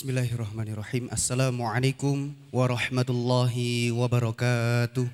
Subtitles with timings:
[0.00, 1.12] Bismillahirrahmanirrahim.
[1.12, 5.04] Assalamualaikum warahmatullahi wabarakatuh.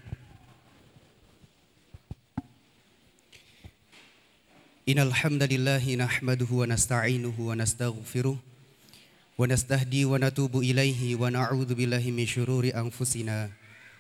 [4.87, 12.15] Innal hamdalillahi nahmaduhu wa nasta'inuhu wa nastaghfiruh wa nastahdi wa natubu ilaihi wa na'udzu billahi
[12.15, 13.51] min syururi anfusina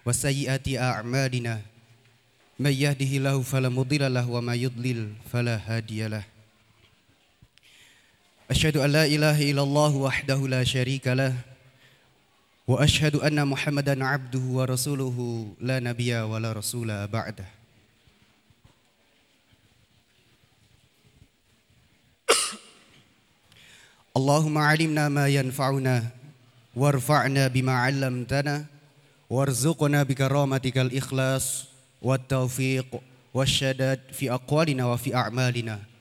[0.07, 1.66] wa sayyiati a'malina.
[2.62, 6.36] May yahdihillahu fala mudilla wa may yudlil fala hadiyalah.
[8.51, 11.35] أشهد أن لا إله إلا الله وحده لا شريك له
[12.66, 15.16] وأشهد أن محمدا عبده ورسوله
[15.61, 17.45] لا نبي ولا رسول بعده.
[24.17, 25.97] اللهم علمنا ما ينفعنا
[26.77, 28.65] وارفعنا بما علمتنا
[29.31, 31.65] وارزقنا بكرامتك الإخلاص
[32.03, 32.87] والتوفيق
[33.34, 35.95] والشداد في أقوالنا وفي أعمالنا.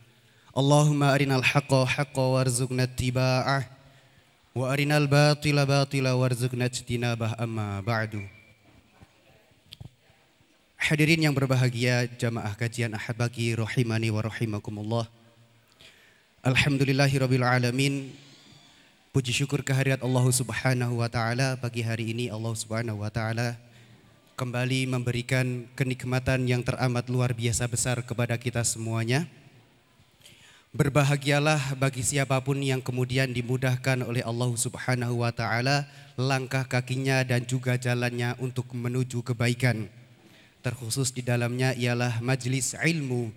[0.55, 3.67] Allahumma arinal haqqa haqqa warzuqna tiba'ah
[4.55, 8.23] wa arinal batila batila warzuqna tinabah amma ba'du.
[10.79, 15.11] Hadirin yang berbahagia jamaah kajian Ahad bagi rahimani wa rahimakumullah.
[16.39, 18.15] Alhamdulillahi rabbil alamin.
[19.11, 23.59] Puji syukur kehadirat Allah Subhanahu wa taala pagi hari ini Allah Subhanahu wa taala
[24.39, 29.27] kembali memberikan kenikmatan yang teramat luar biasa besar kepada kita semuanya
[30.75, 35.87] Berbahagialah bagi siapa pun yang kemudian dimudahkan oleh Allah Subhanahu wa taala
[36.19, 39.87] langkah kakinya dan juga jalannya untuk menuju kebaikan.
[40.59, 43.31] Terkhusus di dalamnya ialah majlis ilmu.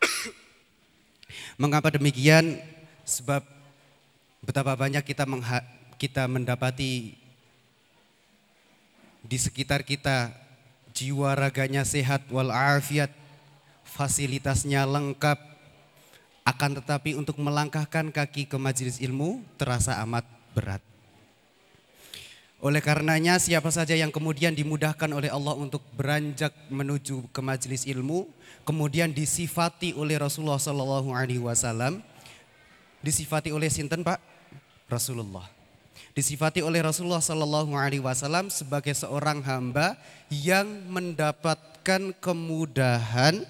[1.60, 2.56] Mengapa demikian?
[3.04, 3.44] Sebab
[4.40, 5.28] betapa banyak kita
[6.00, 7.20] kita mendapati
[9.20, 10.32] di sekitar kita
[10.96, 13.12] jiwa raganya sehat walafiat,
[13.84, 15.53] fasilitasnya lengkap,
[16.44, 20.84] akan tetapi untuk melangkahkan kaki ke majelis ilmu terasa amat berat.
[22.64, 28.24] Oleh karenanya siapa saja yang kemudian dimudahkan oleh Allah untuk beranjak menuju ke majelis ilmu,
[28.64, 32.00] kemudian disifati oleh Rasulullah Sallallahu Alaihi Wasallam,
[33.04, 34.16] disifati oleh sinten Pak
[34.88, 35.44] Rasulullah,
[36.16, 40.00] disifati oleh Rasulullah Sallallahu Alaihi Wasallam sebagai seorang hamba
[40.32, 43.44] yang mendapatkan kemudahan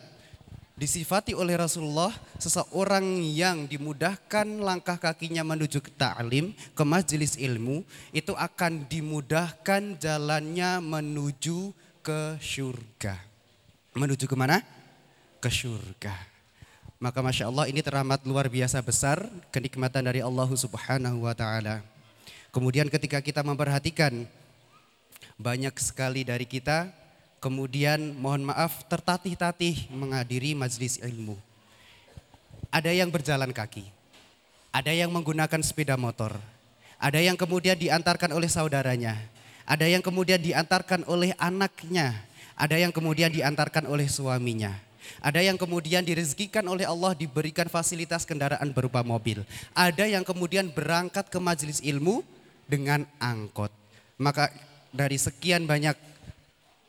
[0.75, 2.11] disifati oleh Rasulullah
[2.43, 10.83] seseorang yang dimudahkan langkah kakinya menuju ke ta'lim, ke majelis ilmu, itu akan dimudahkan jalannya
[10.83, 11.71] menuju
[12.03, 13.15] ke surga.
[13.95, 14.59] Menuju ke mana?
[15.39, 16.15] Ke surga.
[16.99, 19.23] Maka Masya Allah ini teramat luar biasa besar
[19.55, 21.87] kenikmatan dari Allah subhanahu wa ta'ala.
[22.51, 24.27] Kemudian ketika kita memperhatikan
[25.39, 27.04] banyak sekali dari kita
[27.45, 31.37] kemudian mohon maaf tertatih-tatih menghadiri majlis ilmu.
[32.73, 33.85] Ada yang berjalan kaki,
[34.73, 36.33] ada yang menggunakan sepeda motor,
[36.97, 39.21] ada yang kemudian diantarkan oleh saudaranya,
[39.69, 42.17] ada yang kemudian diantarkan oleh anaknya,
[42.57, 44.73] ada yang kemudian diantarkan oleh suaminya.
[45.21, 49.45] Ada yang kemudian direzekikan oleh Allah diberikan fasilitas kendaraan berupa mobil.
[49.77, 52.25] Ada yang kemudian berangkat ke majelis ilmu
[52.65, 53.69] dengan angkot.
[54.17, 54.49] Maka
[54.97, 55.93] dari sekian banyak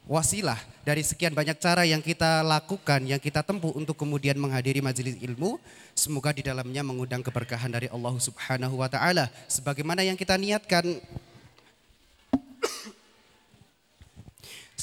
[0.06, 5.18] wasilah dari sekian banyak cara yang kita lakukan, yang kita tempuh untuk kemudian menghadiri majelis
[5.18, 5.58] ilmu,
[5.98, 10.86] semoga di dalamnya mengundang keberkahan dari Allah Subhanahu wa taala sebagaimana yang kita niatkan.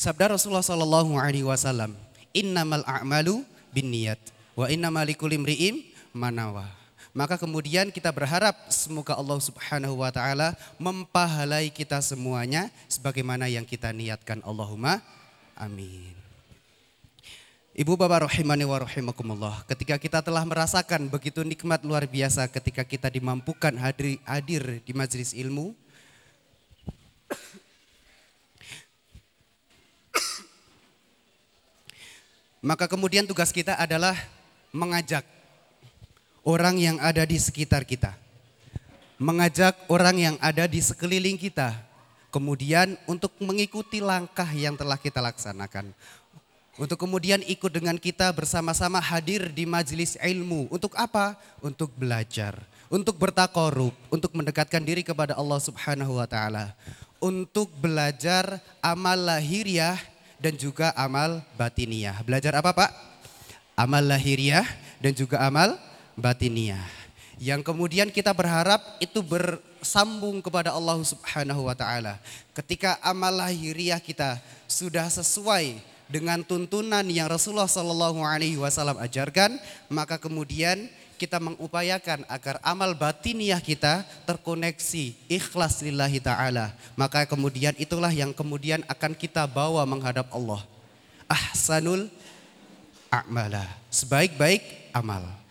[0.03, 1.95] Sabda Rasulullah sallallahu alaihi wasallam,
[2.35, 4.19] "Innamal a'malu binniyat
[4.59, 6.82] wa innamal likulli imri'in manawa."
[7.13, 13.93] Maka kemudian kita berharap semoga Allah Subhanahu wa taala mempahalai kita semuanya sebagaimana yang kita
[13.93, 14.41] niatkan.
[14.41, 15.05] Allahumma
[15.53, 16.17] amin.
[17.77, 19.61] Ibu bapak rahimani wa rahimakumullah.
[19.69, 25.37] Ketika kita telah merasakan begitu nikmat luar biasa ketika kita dimampukan hadir, hadir di majelis
[25.37, 25.77] ilmu.
[32.73, 34.17] Maka kemudian tugas kita adalah
[34.73, 35.25] mengajak
[36.43, 38.15] orang yang ada di sekitar kita.
[39.23, 41.75] Mengajak orang yang ada di sekeliling kita.
[42.33, 45.95] Kemudian untuk mengikuti langkah yang telah kita laksanakan.
[46.81, 50.67] Untuk kemudian ikut dengan kita bersama-sama hadir di majelis ilmu.
[50.73, 51.39] Untuk apa?
[51.63, 52.59] Untuk belajar.
[52.89, 53.95] Untuk bertakorub.
[54.09, 56.73] Untuk mendekatkan diri kepada Allah subhanahu wa ta'ala.
[57.23, 60.01] Untuk belajar amal lahiriah
[60.43, 62.19] dan juga amal batiniah.
[62.27, 62.91] Belajar apa Pak?
[63.79, 64.67] Amal lahiriah
[64.99, 65.79] dan juga amal
[66.17, 66.83] batiniah.
[67.43, 72.23] Yang kemudian kita berharap itu bersambung kepada Allah Subhanahu wa taala.
[72.55, 74.39] Ketika amal lahiriah kita
[74.71, 79.59] sudah sesuai dengan tuntunan yang Rasulullah Shallallahu alaihi wasallam ajarkan,
[79.91, 80.87] maka kemudian
[81.19, 86.75] kita mengupayakan agar amal batiniah kita terkoneksi ikhlas lillahi ta'ala.
[86.99, 90.63] Maka kemudian itulah yang kemudian akan kita bawa menghadap Allah.
[91.31, 92.11] Ahsanul
[93.11, 93.67] a'mala.
[93.91, 95.42] Sebaik-baik amal.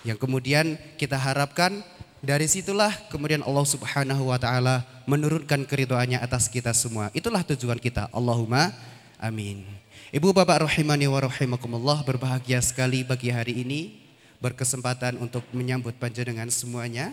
[0.00, 1.84] Yang kemudian kita harapkan
[2.20, 7.08] dari situlah kemudian Allah Subhanahu wa taala menurunkan keridhaannya atas kita semua.
[7.16, 8.08] Itulah tujuan kita.
[8.12, 8.72] Allahumma
[9.20, 9.64] amin.
[10.12, 13.80] Ibu bapak rahimani wa rahimakumullah berbahagia sekali bagi hari ini
[14.40, 17.12] berkesempatan untuk menyambut panjenengan semuanya.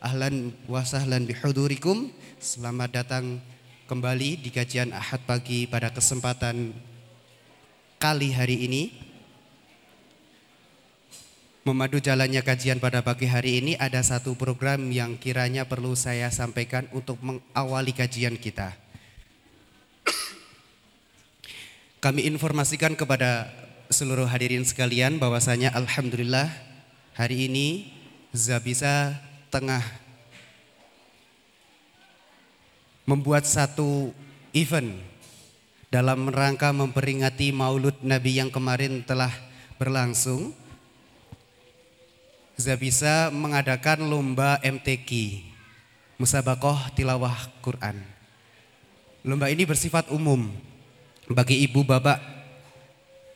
[0.00, 2.12] Ahlan wa sahlan bihudurikum.
[2.36, 3.40] Selamat datang
[3.88, 6.76] kembali di kajian Ahad pagi pada kesempatan
[7.96, 9.05] kali hari ini.
[11.66, 16.86] Memadu jalannya kajian pada pagi hari ini ada satu program yang kiranya perlu saya sampaikan
[16.94, 18.70] untuk mengawali kajian kita.
[21.98, 23.50] Kami informasikan kepada
[23.90, 26.46] seluruh hadirin sekalian bahwasanya alhamdulillah
[27.16, 27.88] Hari ini
[28.36, 29.16] Zabisa
[29.48, 29.80] tengah
[33.08, 34.12] membuat satu
[34.52, 35.00] event
[35.88, 39.32] dalam rangka memperingati Maulud Nabi yang kemarin telah
[39.80, 40.52] berlangsung.
[42.56, 45.44] Zabisa mengadakan lomba MTQ,
[46.16, 48.00] Musabakoh Tilawah Quran.
[49.20, 50.48] Lomba ini bersifat umum
[51.28, 52.16] bagi ibu bapak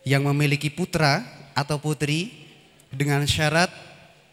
[0.08, 1.20] yang memiliki putra
[1.52, 2.32] atau putri
[2.88, 3.68] dengan syarat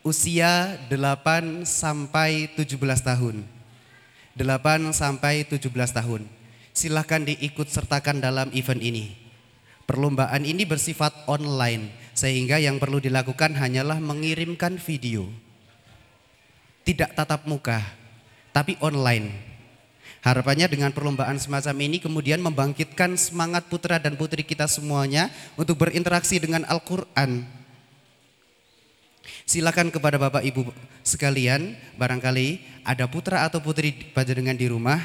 [0.08, 3.44] usia 8 sampai 17 tahun.
[4.40, 6.24] 8 sampai 17 tahun.
[6.72, 9.20] Silahkan diikut sertakan dalam event ini.
[9.84, 15.30] Perlombaan ini bersifat online sehingga yang perlu dilakukan hanyalah mengirimkan video.
[16.82, 17.78] Tidak tatap muka,
[18.50, 19.30] tapi online.
[20.26, 26.42] Harapannya dengan perlombaan semacam ini kemudian membangkitkan semangat putra dan putri kita semuanya untuk berinteraksi
[26.42, 27.46] dengan Al-Quran
[29.48, 30.76] Silakan kepada Bapak Ibu
[31.08, 35.00] sekalian, barangkali ada putra atau putri panjenengan di rumah,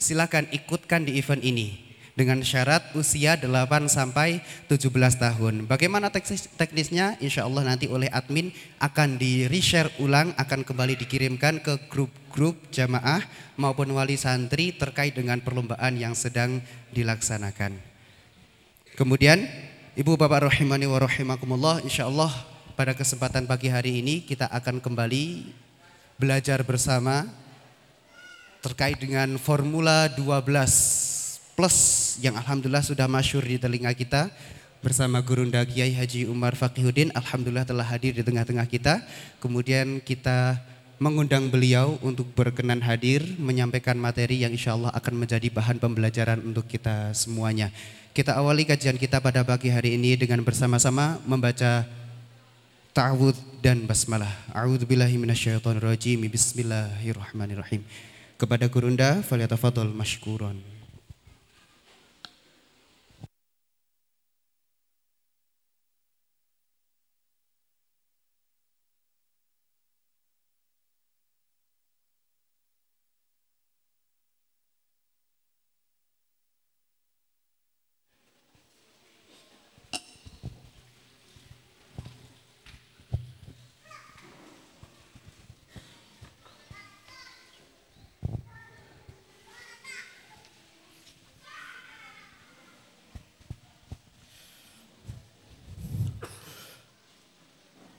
[0.00, 5.54] silakan ikutkan di event ini dengan syarat usia 8 sampai 17 tahun.
[5.64, 7.16] Bagaimana teknis, teknisnya?
[7.24, 13.24] Insya Allah nanti oleh admin akan di reshare ulang, akan kembali dikirimkan ke grup-grup jamaah
[13.56, 16.60] maupun wali santri terkait dengan perlombaan yang sedang
[16.92, 17.80] dilaksanakan.
[18.92, 19.48] Kemudian
[19.96, 21.00] Ibu Bapak rahimani wa
[21.80, 22.32] insya Allah
[22.76, 25.52] pada kesempatan pagi hari ini kita akan kembali
[26.20, 27.28] belajar bersama
[28.64, 31.12] terkait dengan Formula 12
[31.52, 31.76] Plus
[32.20, 34.28] yang Alhamdulillah sudah masyur di telinga kita
[34.82, 39.00] bersama Gurunda Kiai Haji Umar Fakihuddin Alhamdulillah telah hadir di tengah-tengah kita
[39.38, 40.58] kemudian kita
[40.98, 46.66] mengundang beliau untuk berkenan hadir menyampaikan materi yang insya Allah akan menjadi bahan pembelajaran untuk
[46.66, 47.70] kita semuanya
[48.12, 51.88] kita awali kajian kita pada pagi hari ini dengan bersama-sama membaca
[52.92, 53.32] ta'awud
[53.64, 54.28] dan basmalah.
[54.52, 56.20] A'udzu billahi minasyaitonir rajim.
[56.28, 57.80] Bismillahirrahmanirrahim.
[58.36, 60.71] Kepada Gurunda, falyatafadhal mashkuran.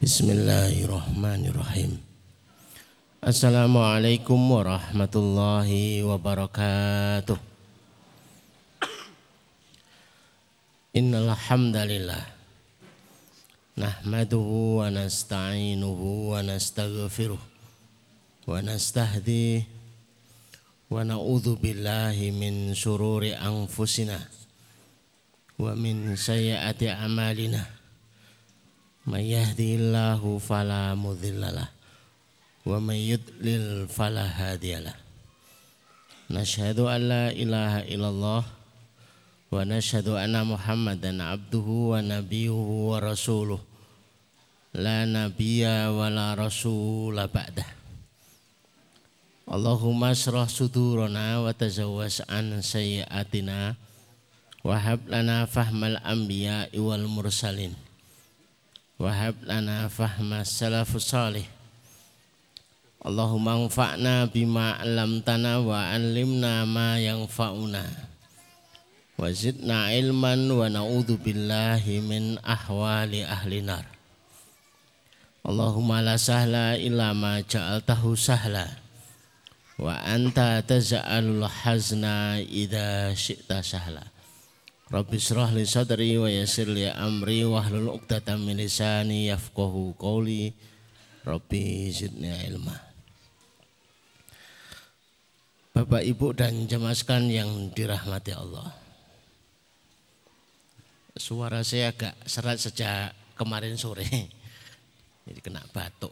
[0.04, 1.96] Bismillahirrahmanirrahim.
[3.24, 7.40] Assalamualaikum warahmatullahi wabarakatuh.
[10.92, 12.20] Innal hamdalillah
[13.80, 17.40] nahmaduhu wa nasta'inuhu wa nastaghfiruh
[18.44, 19.64] wa nastahdi
[20.92, 24.20] wa na'udzu billahi min shururi anfusina
[25.56, 27.83] wa min sayyiati a'malina.
[29.07, 31.69] من يهدي الله فلا مضل له
[32.67, 34.95] ومن يضلل فلا هادي له
[36.31, 38.43] نشهد أن لا إله إلا الله
[39.53, 42.51] ونشهد أن محمدا عبده ونبيه
[42.91, 43.61] ورسوله
[44.75, 47.67] لا نبي ولا رسول بعده
[49.49, 53.75] اللهم اشرح صدورنا وتزوج عن سيئاتنا
[54.65, 57.82] وهب لنا فهم الأنبياء والمرسلين
[59.04, 61.44] Wahab lana fahma salafus salih.
[63.04, 67.84] Allahumma anfa'na bima alamtana wa alimna ma yanfa'una.
[69.20, 73.84] Wa zidna ilman wa na'udhu billahi min ahwali ahli nar.
[75.44, 78.72] Allahumma la sahla illa ma ja'altahu sahla.
[79.84, 84.13] Wa anta taza'alul hazna idha syi'ta sahla
[84.92, 90.52] Rabbi syrah li sadri wa yasir li amri wahlul uqdatan min lisani yafqahu qawli.
[91.24, 92.76] Rabbi zidni ilma.
[95.74, 98.70] Bapak Ibu dan jemaah sekalian yang dirahmati Allah.
[101.16, 104.06] Suara saya agak serat sejak kemarin sore.
[105.26, 106.12] Jadi kena batuk.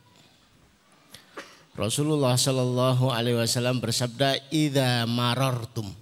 [1.75, 6.00] Rasulullah Shallallahu Alaihi Wasallam bersabda, "Ida marartum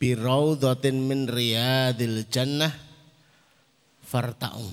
[0.00, 2.72] biraudatin min riyadil jannah
[4.00, 4.72] fartaum."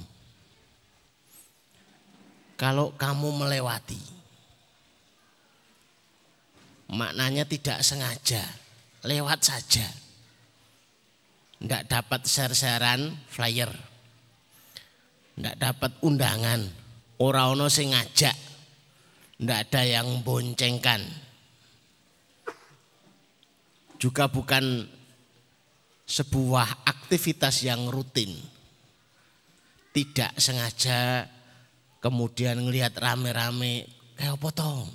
[2.58, 4.02] Kalau kamu melewati,
[6.90, 8.42] maknanya tidak sengaja,
[9.06, 9.86] lewat saja.
[11.58, 13.70] Tidak dapat share-sharean flyer,
[15.38, 16.66] tidak dapat undangan,
[17.18, 18.38] Ora ono sing ngajak.
[19.42, 21.02] Ndak ada yang boncengkan.
[23.98, 24.86] Juga bukan
[26.08, 28.32] sebuah aktivitas yang rutin.
[29.92, 31.28] Tidak sengaja
[32.00, 33.84] kemudian ngelihat rame-rame
[34.16, 34.88] kayak apa toh?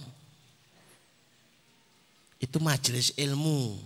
[2.40, 3.76] Itu majelis ilmu.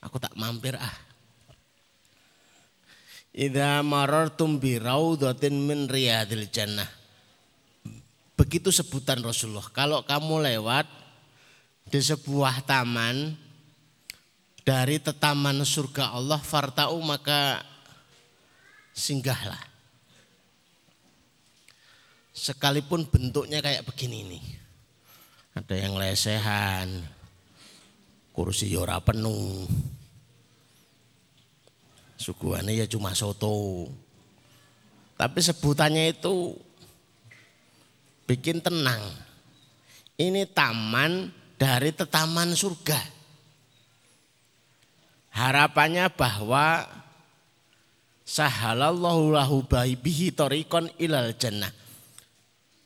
[0.00, 0.96] Aku tak mampir ah.
[3.30, 6.88] Idza marartum bi raudhatin min riyadil jannah
[8.40, 9.68] Begitu sebutan Rasulullah.
[9.68, 10.88] Kalau kamu lewat
[11.92, 13.36] di sebuah taman
[14.70, 17.58] dari tetaman surga Allah fartau maka
[18.94, 19.58] singgahlah.
[22.30, 24.44] Sekalipun bentuknya kayak begini nih.
[25.58, 27.02] Ada yang lesehan,
[28.30, 29.66] kursi yora penuh.
[32.14, 33.90] Suguhannya ya cuma soto.
[35.18, 36.54] Tapi sebutannya itu
[38.30, 39.02] bikin tenang.
[40.14, 43.19] Ini taman dari tetaman surga.
[45.30, 46.86] Harapannya bahwa
[48.26, 49.62] sahalallahu lahu
[49.98, 51.70] bihi torikon ilal jannah.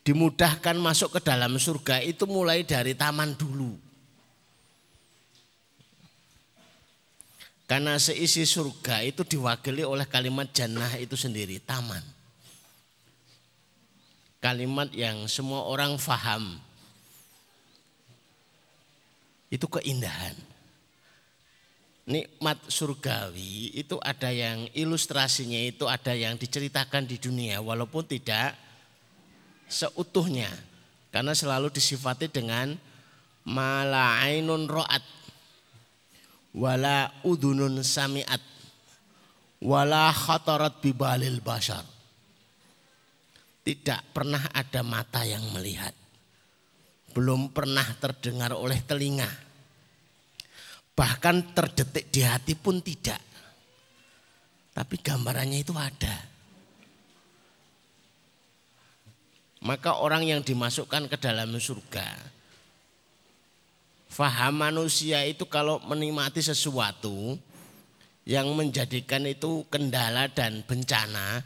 [0.05, 3.73] Dimudahkan masuk ke dalam surga itu mulai dari taman dulu.
[7.65, 12.05] Karena seisi surga itu diwakili oleh kalimat jannah itu sendiri, taman
[14.45, 16.61] kalimat yang semua orang faham.
[19.49, 20.37] Itu keindahan.
[22.05, 28.53] Nikmat surgawi itu ada yang ilustrasinya itu ada yang diceritakan di dunia walaupun tidak
[29.69, 30.53] seutuhnya.
[31.09, 32.77] Karena selalu disifati dengan
[33.49, 35.05] mala ainun ro'at
[36.55, 38.43] wala udunun sami'at
[39.65, 41.95] wala khatarat bibalil bashar
[43.65, 45.97] tidak pernah ada mata yang melihat.
[47.17, 49.27] Belum pernah terdengar oleh telinga.
[50.95, 53.19] Bahkan terdetik di hati pun tidak.
[54.75, 56.17] Tapi gambarannya itu ada.
[59.67, 62.35] Maka orang yang dimasukkan ke dalam surga.
[64.07, 67.35] Faham manusia itu kalau menikmati sesuatu
[68.23, 71.43] yang menjadikan itu kendala dan bencana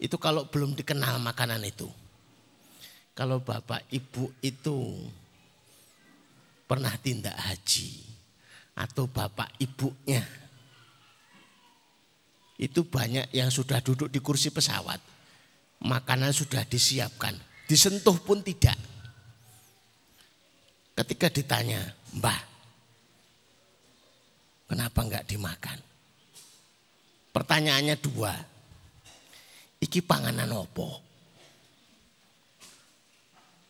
[0.00, 1.92] itu kalau belum dikenal makanan itu.
[3.12, 4.96] Kalau bapak ibu itu
[6.64, 8.09] pernah tindak haji
[8.80, 10.24] atau bapak ibunya
[12.60, 15.00] itu banyak yang sudah duduk di kursi pesawat.
[15.80, 17.32] Makanan sudah disiapkan,
[17.64, 18.76] disentuh pun tidak.
[20.92, 21.80] Ketika ditanya,
[22.20, 22.40] Mbah,
[24.68, 25.80] kenapa enggak dimakan?
[27.32, 28.36] Pertanyaannya dua,
[29.80, 31.00] iki panganan opo?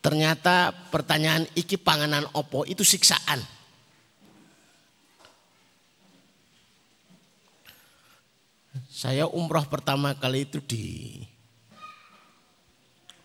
[0.02, 3.38] Ternyata pertanyaan iki panganan opo itu siksaan.
[9.00, 11.16] Saya umroh pertama kali itu di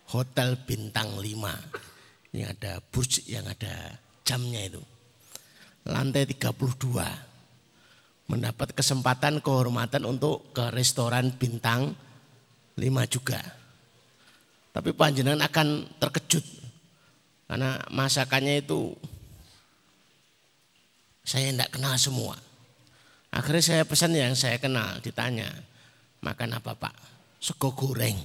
[0.08, 2.32] Hotel Bintang 5.
[2.32, 4.80] Yang ada burj, yang ada jamnya itu.
[5.84, 6.56] Lantai 32.
[8.32, 11.92] Mendapat kesempatan kehormatan untuk ke restoran Bintang
[12.80, 13.44] lima juga.
[14.72, 16.46] Tapi panjenengan akan terkejut
[17.52, 18.96] karena masakannya itu
[21.28, 22.40] saya tidak kenal semua.
[23.36, 25.52] Akhirnya saya pesan yang saya kenal, ditanya,
[26.24, 26.96] makan apa pak?
[27.44, 28.16] Sego goreng.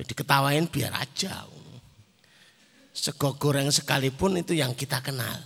[0.00, 1.44] Jadi ya ketawain biar aja.
[2.96, 5.36] Sego goreng sekalipun itu yang kita kenal.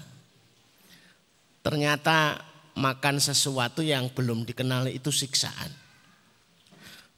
[1.66, 2.38] Ternyata
[2.78, 5.74] makan sesuatu yang belum dikenal itu siksaan.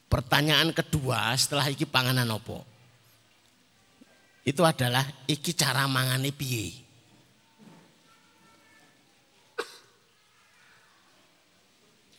[0.08, 2.64] Pertanyaan kedua setelah iki panganan opo?
[4.40, 6.85] Itu adalah iki cara mangane piye?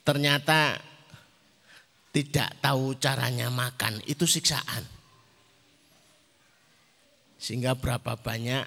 [0.08, 0.80] Ternyata
[2.16, 4.88] tidak tahu caranya makan itu siksaan.
[7.36, 8.64] Sehingga berapa banyak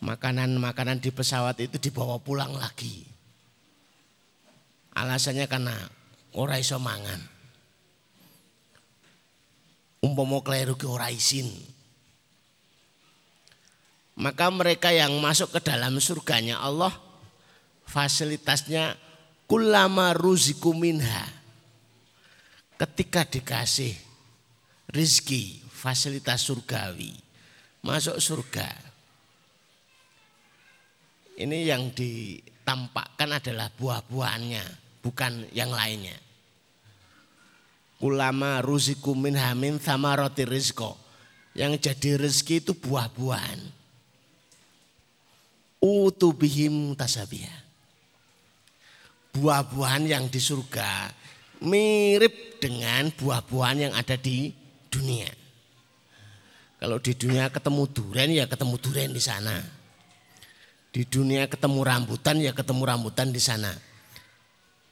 [0.00, 3.04] makanan-makanan di pesawat itu dibawa pulang lagi.
[4.96, 5.76] Alasannya karena
[6.32, 7.20] ora iso mangan.
[10.00, 11.52] Umpama kleru ke ora isin.
[14.16, 16.96] Maka mereka yang masuk ke dalam surganya Allah
[17.84, 19.11] fasilitasnya
[19.52, 21.28] kulama ruziku minha.
[22.80, 23.92] Ketika dikasih
[24.88, 27.12] rizki, fasilitas surgawi,
[27.84, 28.72] masuk surga.
[31.36, 34.64] Ini yang ditampakkan adalah buah-buahannya,
[35.04, 36.16] bukan yang lainnya.
[38.00, 39.76] Ulama ruziku minha min
[40.16, 40.96] roti rizko.
[41.52, 43.60] Yang jadi rezeki itu buah-buahan.
[45.84, 47.61] Utubihim tasabiyah
[49.32, 51.22] buah-buahan yang di surga
[51.62, 54.50] mirip dengan buah-buahan yang ada di
[54.90, 55.30] dunia.
[56.82, 59.56] Kalau di dunia ketemu duren ya ketemu duren di sana.
[60.92, 63.72] Di dunia ketemu rambutan ya ketemu rambutan di sana.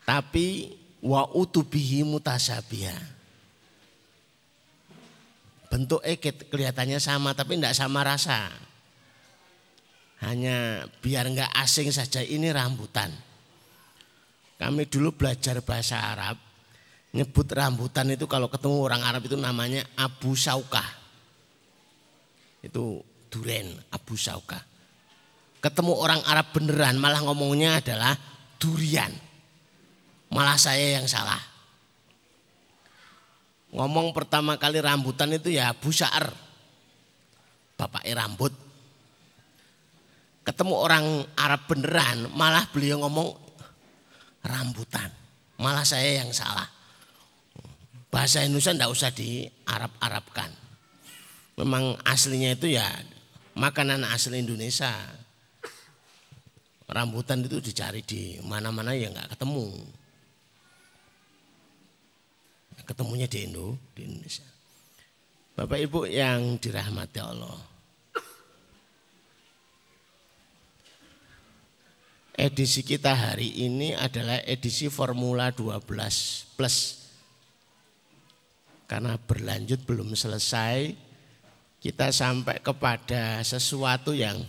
[0.07, 0.71] Tapi
[1.03, 3.19] wa utubihi mutasabiyah.
[5.71, 8.51] Bentuk eket kelihatannya sama tapi tidak sama rasa.
[10.23, 13.11] Hanya biar nggak asing saja ini rambutan.
[14.61, 16.37] Kami dulu belajar bahasa Arab,
[17.17, 20.85] nyebut rambutan itu kalau ketemu orang Arab itu namanya Abu Saukah.
[22.61, 23.01] Itu
[23.33, 24.61] duren, Abu Saukah.
[25.65, 28.13] Ketemu orang Arab beneran malah ngomongnya adalah
[28.61, 29.09] durian.
[30.29, 31.41] Malah saya yang salah.
[33.73, 36.29] Ngomong pertama kali rambutan itu ya Abu Sa'ar.
[37.81, 38.53] Bapak rambut.
[40.45, 43.50] Ketemu orang Arab beneran malah beliau ngomong
[44.45, 45.11] rambutan.
[45.61, 46.69] Malah saya yang salah.
[48.11, 50.51] Bahasa Indonesia tidak usah di Arab-Arabkan.
[51.61, 52.89] Memang aslinya itu ya
[53.55, 54.91] makanan asli Indonesia.
[56.91, 59.69] Rambutan itu dicari di mana-mana ya nggak ketemu.
[62.83, 64.43] Ketemunya di Indo, di Indonesia.
[65.55, 67.70] Bapak Ibu yang dirahmati Allah.
[72.41, 76.77] Edisi kita hari ini adalah edisi Formula 12 plus.
[78.89, 80.97] Karena berlanjut belum selesai,
[81.85, 84.41] kita sampai kepada sesuatu yang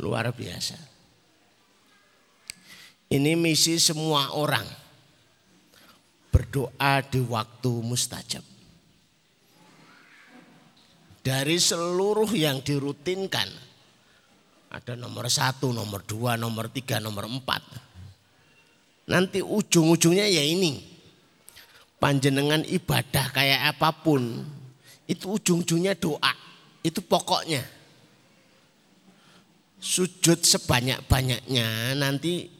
[0.00, 0.80] luar biasa.
[3.08, 4.66] Ini misi semua orang
[6.32, 8.44] berdoa di waktu mustajab.
[11.24, 13.67] Dari seluruh yang dirutinkan
[14.68, 17.64] ada nomor satu, nomor dua, nomor tiga, nomor empat.
[19.08, 20.84] Nanti ujung-ujungnya ya ini.
[21.96, 24.44] Panjenengan ibadah kayak apa pun.
[25.08, 26.32] Itu ujung-ujungnya doa.
[26.84, 27.64] Itu pokoknya.
[29.80, 32.50] Sujud sebanyak-banyaknya nanti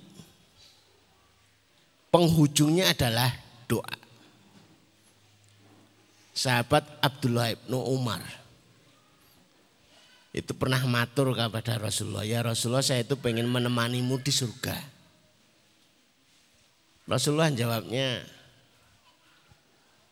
[2.08, 3.28] penghujungnya adalah
[3.68, 3.96] doa.
[6.32, 8.37] Sahabat Abdullah ibnu Umar
[10.32, 14.76] itu pernah matur kepada Rasulullah, ya Rasulullah saya itu pengen menemanimu di surga.
[17.08, 18.20] Rasulullah jawabnya,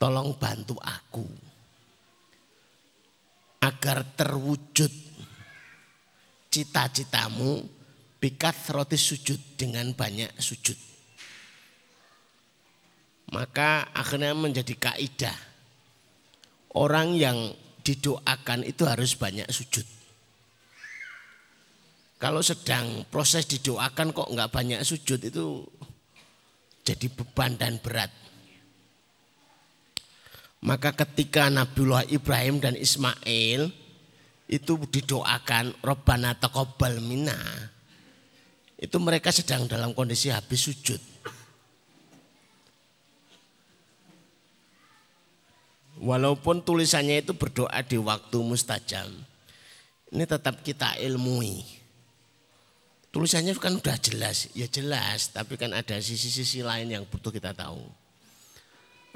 [0.00, 1.29] tolong bantu aku
[3.61, 4.92] agar terwujud
[6.48, 7.61] cita-citamu
[8.16, 10.79] bikat roti sujud dengan banyak sujud.
[13.37, 15.37] Maka akhirnya menjadi kaidah
[16.72, 17.52] orang yang
[17.85, 19.95] didoakan itu harus banyak sujud.
[22.16, 25.68] Kalau sedang proses didoakan kok nggak banyak sujud itu
[26.81, 28.09] jadi beban dan berat.
[30.64, 33.68] Maka ketika Nabiullah Ibrahim dan Ismail
[34.48, 37.37] itu didoakan Robbana taqabbal minna.
[38.81, 41.00] Itu mereka sedang dalam kondisi habis sujud.
[45.96, 49.09] Walaupun tulisannya itu berdoa di waktu mustajam.
[50.12, 51.75] Ini tetap kita ilmui.
[53.16, 57.81] Tulisannya kan udah jelas, ya jelas, tapi kan ada sisi-sisi lain yang butuh kita tahu.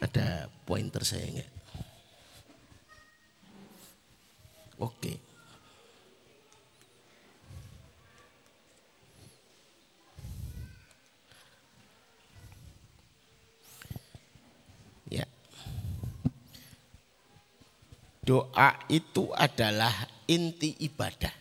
[0.01, 1.53] Ada pointer saya enggak?
[4.81, 5.21] Oke.
[15.13, 15.29] Ya.
[18.25, 19.93] Doa itu adalah
[20.25, 21.40] inti ibadah.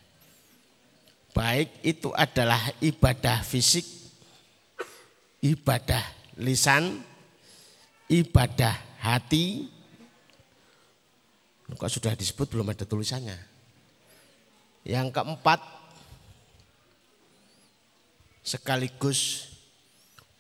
[1.40, 3.88] Baik itu adalah ibadah fisik,
[5.40, 6.04] ibadah
[6.36, 7.00] lisan,
[8.12, 9.72] ibadah hati.
[11.72, 13.40] Kok sudah disebut belum ada tulisannya.
[14.84, 15.64] Yang keempat,
[18.44, 19.48] sekaligus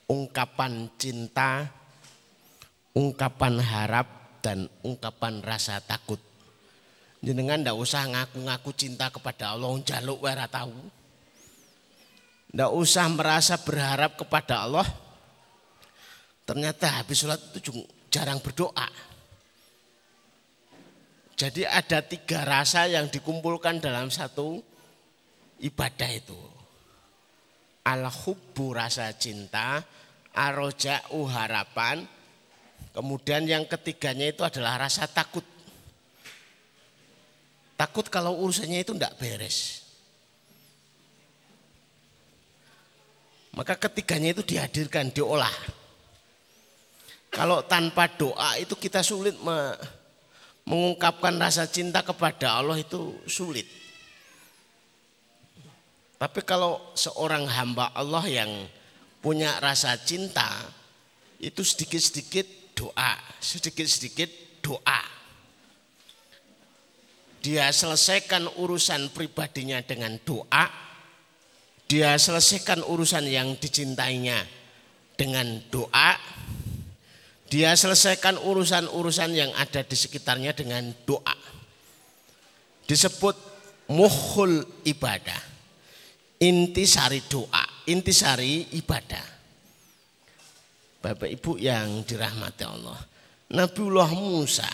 [0.03, 1.71] ungkapan cinta,
[2.91, 4.07] ungkapan harap,
[4.43, 6.28] dan ungkapan rasa takut.
[7.19, 10.71] Jenengan ndak usah ngaku-ngaku cinta kepada Allah, jaluk wera tahu.
[12.55, 14.87] Ndak usah merasa berharap kepada Allah.
[16.47, 18.89] Ternyata habis sholat itu jarang berdoa.
[21.39, 24.59] Jadi ada tiga rasa yang dikumpulkan dalam satu
[25.61, 26.39] ibadah itu.
[27.85, 29.79] Al-hubbu rasa cinta,
[30.35, 32.03] aroja'u harapan,
[32.91, 35.58] kemudian yang ketiganya itu adalah rasa takut.
[37.79, 39.87] Takut kalau urusannya itu tidak beres.
[43.55, 45.55] Maka ketiganya itu dihadirkan, diolah.
[47.31, 49.31] Kalau tanpa doa itu kita sulit
[50.67, 53.71] mengungkapkan rasa cinta kepada Allah itu sulit.
[56.19, 58.51] Tapi kalau seorang hamba Allah yang
[59.23, 60.51] punya rasa cinta
[61.39, 65.18] itu sedikit-sedikit doa, sedikit-sedikit doa
[67.39, 70.65] dia selesaikan urusan pribadinya dengan doa,
[71.87, 74.43] dia selesaikan urusan yang dicintainya
[75.15, 76.19] dengan doa,
[77.47, 81.35] dia selesaikan urusan-urusan yang ada di sekitarnya dengan doa.
[82.85, 83.35] Disebut
[83.89, 85.41] muhul ibadah.
[86.39, 89.25] Intisari doa, intisari ibadah.
[90.99, 92.99] Bapak Ibu yang dirahmati Allah.
[93.49, 94.67] Nabiullah Musa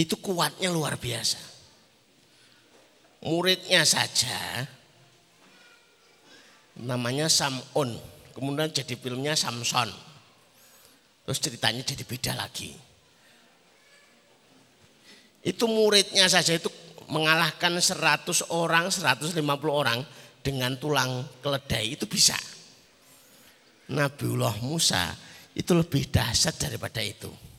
[0.00, 1.38] itu kuatnya luar biasa.
[3.22, 4.66] Muridnya saja
[6.82, 7.94] namanya Sam'un,
[8.34, 9.92] kemudian jadi filmnya Samson.
[11.22, 12.74] Terus ceritanya jadi beda lagi.
[15.42, 16.66] Itu muridnya saja itu
[17.06, 19.38] mengalahkan 100 orang, 150
[19.70, 20.02] orang
[20.42, 22.34] dengan tulang keledai itu bisa.
[23.92, 25.14] Nabiullah Musa
[25.54, 27.51] itu lebih dahsyat daripada itu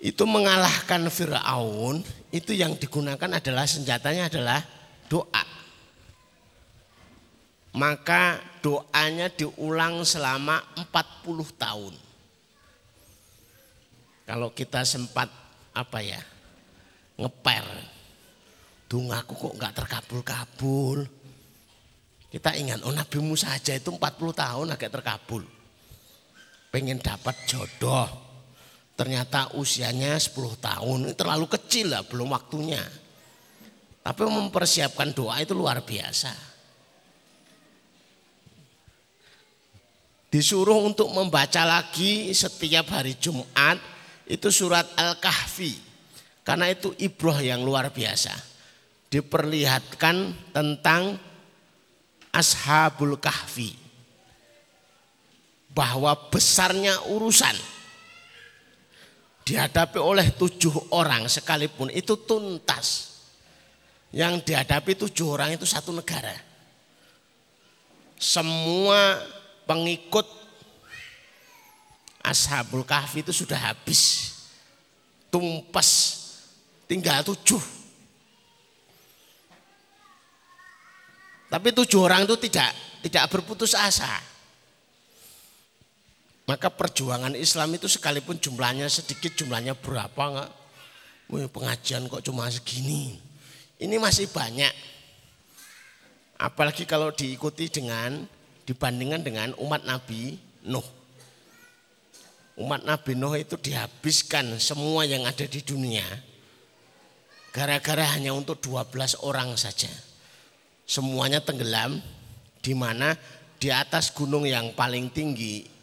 [0.00, 2.00] itu mengalahkan Fir'aun
[2.32, 4.60] itu yang digunakan adalah senjatanya adalah
[5.12, 5.44] doa.
[7.76, 10.90] Maka doanya diulang selama 40
[11.54, 11.94] tahun.
[14.26, 15.28] Kalau kita sempat
[15.70, 16.18] apa ya
[17.20, 17.66] ngeper,
[18.88, 20.98] dungaku kok nggak terkabul-kabul.
[22.30, 24.00] Kita ingat, oh Nabi Musa saja itu 40
[24.32, 25.42] tahun agak terkabul.
[26.70, 28.29] Pengen dapat jodoh,
[29.00, 32.84] Ternyata usianya 10 tahun, terlalu kecil lah, belum waktunya.
[34.04, 36.28] Tapi mempersiapkan doa itu luar biasa.
[40.28, 43.80] Disuruh untuk membaca lagi setiap hari Jumat
[44.28, 45.80] itu surat Al-Kahfi.
[46.44, 48.36] Karena itu ibroh yang luar biasa.
[49.08, 51.16] Diperlihatkan tentang
[52.36, 53.72] Ashabul Kahfi.
[55.72, 57.79] Bahwa besarnya urusan
[59.50, 63.18] dihadapi oleh tujuh orang sekalipun itu tuntas.
[64.14, 66.34] Yang dihadapi tujuh orang itu satu negara.
[68.14, 69.18] Semua
[69.66, 70.26] pengikut
[72.22, 74.34] Ashabul Kahfi itu sudah habis.
[75.34, 75.90] Tumpas
[76.86, 77.62] tinggal tujuh.
[81.50, 82.70] Tapi tujuh orang itu tidak
[83.02, 84.22] tidak berputus asa.
[86.50, 90.50] Maka perjuangan Islam itu sekalipun jumlahnya sedikit, jumlahnya berapa enggak?
[91.54, 93.22] Pengajian kok cuma segini.
[93.78, 94.74] Ini masih banyak.
[96.42, 98.26] Apalagi kalau diikuti dengan
[98.66, 100.82] dibandingkan dengan umat Nabi Nuh.
[102.58, 106.02] Umat Nabi Nuh itu dihabiskan semua yang ada di dunia
[107.54, 109.90] gara-gara hanya untuk 12 orang saja.
[110.82, 112.02] Semuanya tenggelam
[112.58, 113.14] di mana
[113.62, 115.78] di atas gunung yang paling tinggi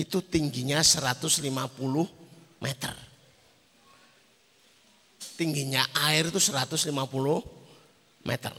[0.00, 1.44] itu tingginya 150
[2.64, 2.96] meter.
[5.36, 6.92] Tingginya air itu 150
[8.24, 8.54] meter.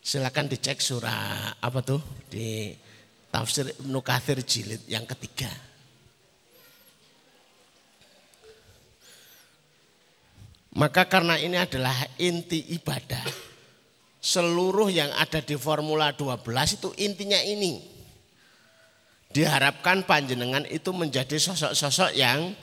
[0.00, 2.74] Silakan dicek surah apa tuh di
[3.30, 5.50] tafsir Ibnu Katsir jilid yang ketiga.
[10.70, 13.50] Maka karena ini adalah inti ibadah.
[14.20, 16.44] Seluruh yang ada di Formula 12
[16.78, 17.99] itu intinya ini
[19.30, 22.54] diharapkan panjenengan itu menjadi sosok-sosok yang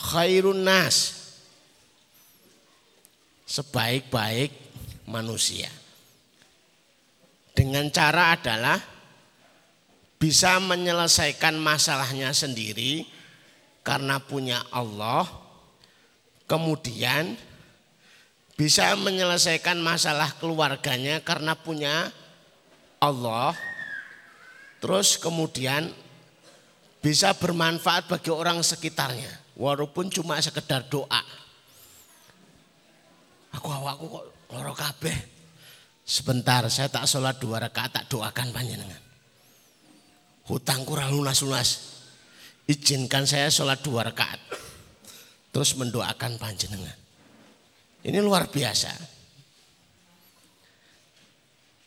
[0.00, 1.28] khairun nas
[3.48, 4.52] sebaik-baik
[5.08, 5.68] manusia.
[7.56, 8.78] Dengan cara adalah
[10.20, 13.02] bisa menyelesaikan masalahnya sendiri
[13.82, 15.26] karena punya Allah,
[16.46, 17.34] kemudian
[18.54, 22.10] bisa menyelesaikan masalah keluarganya karena punya
[22.98, 23.54] Allah,
[24.78, 25.90] terus kemudian
[26.98, 31.22] bisa bermanfaat bagi orang sekitarnya, walaupun cuma sekedar doa.
[33.54, 35.16] Aku awakku kok loro kabeh.
[36.08, 39.02] Sebentar, saya tak sholat dua rakaat tak doakan panjenengan.
[40.48, 42.00] Hutangku lunas-lunas.
[42.64, 44.40] Izinkan saya sholat dua rakaat.
[45.52, 46.96] Terus mendoakan panjenengan.
[48.04, 49.17] Ini luar biasa.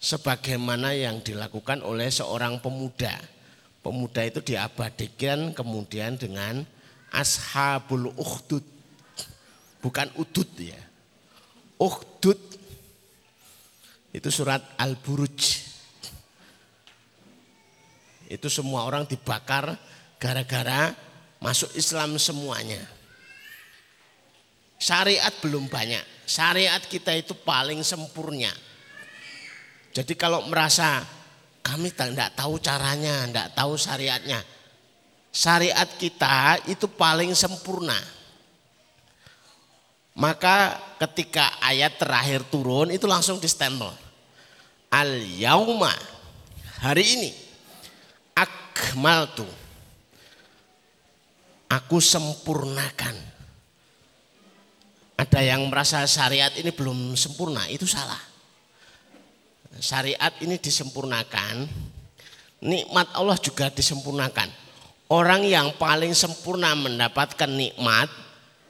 [0.02, 3.14] Sebagaimana yang dilakukan oleh seorang pemuda.
[3.86, 6.66] Pemuda itu diabadikan kemudian dengan
[7.14, 8.66] ashabul ukhdud.
[9.78, 10.82] Bukan udud ya.
[11.78, 12.38] Ukhdud
[14.14, 15.70] itu surat Al-Buruj.
[18.26, 19.78] Itu semua orang dibakar
[20.18, 20.98] gara-gara
[21.42, 22.80] masuk Islam semuanya.
[24.82, 26.02] Syariat belum banyak.
[26.26, 28.50] Syariat kita itu paling sempurna.
[29.92, 31.04] Jadi kalau merasa
[31.62, 34.40] kami tidak tahu caranya, tidak tahu syariatnya.
[35.32, 37.96] Syariat kita itu paling sempurna.
[40.12, 43.92] Maka ketika ayat terakhir turun itu langsung distempel.
[44.92, 45.96] Al yauma
[46.84, 47.32] hari ini
[48.36, 49.48] akmaltu
[51.72, 53.16] aku sempurnakan.
[55.16, 58.31] Ada yang merasa syariat ini belum sempurna, itu salah.
[59.82, 61.66] Syariat ini disempurnakan,
[62.62, 64.46] nikmat Allah juga disempurnakan.
[65.10, 68.08] Orang yang paling sempurna mendapatkan nikmat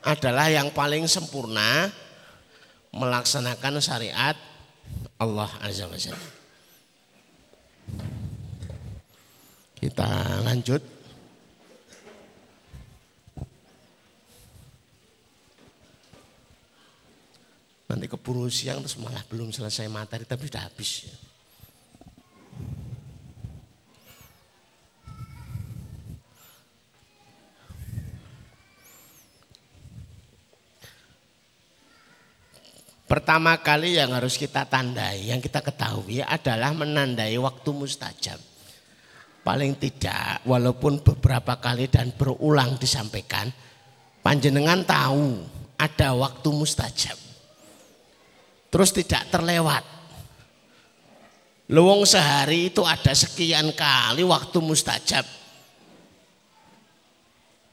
[0.02, 1.92] adalah yang paling sempurna
[2.90, 4.34] melaksanakan syariat
[5.20, 6.30] Allah Azza wa Jalla.
[9.78, 10.08] Kita
[10.42, 10.91] lanjut.
[17.92, 21.12] Nanti keburu siang terus malah belum selesai materi tapi sudah habis.
[33.04, 38.40] Pertama kali yang harus kita tandai, yang kita ketahui adalah menandai waktu mustajab.
[39.44, 43.52] Paling tidak, walaupun beberapa kali dan berulang disampaikan,
[44.24, 45.44] panjenengan tahu
[45.76, 47.31] ada waktu mustajab.
[48.72, 49.84] Terus tidak terlewat.
[51.68, 55.24] Luwung sehari itu ada sekian kali waktu mustajab.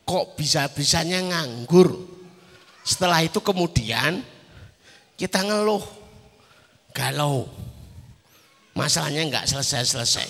[0.04, 1.96] Kok bisa-bisanya nganggur?
[2.84, 4.20] Setelah itu kemudian
[5.16, 5.84] kita ngeluh,
[6.92, 7.48] galau.
[8.76, 10.28] Masalahnya nggak selesai-selesai.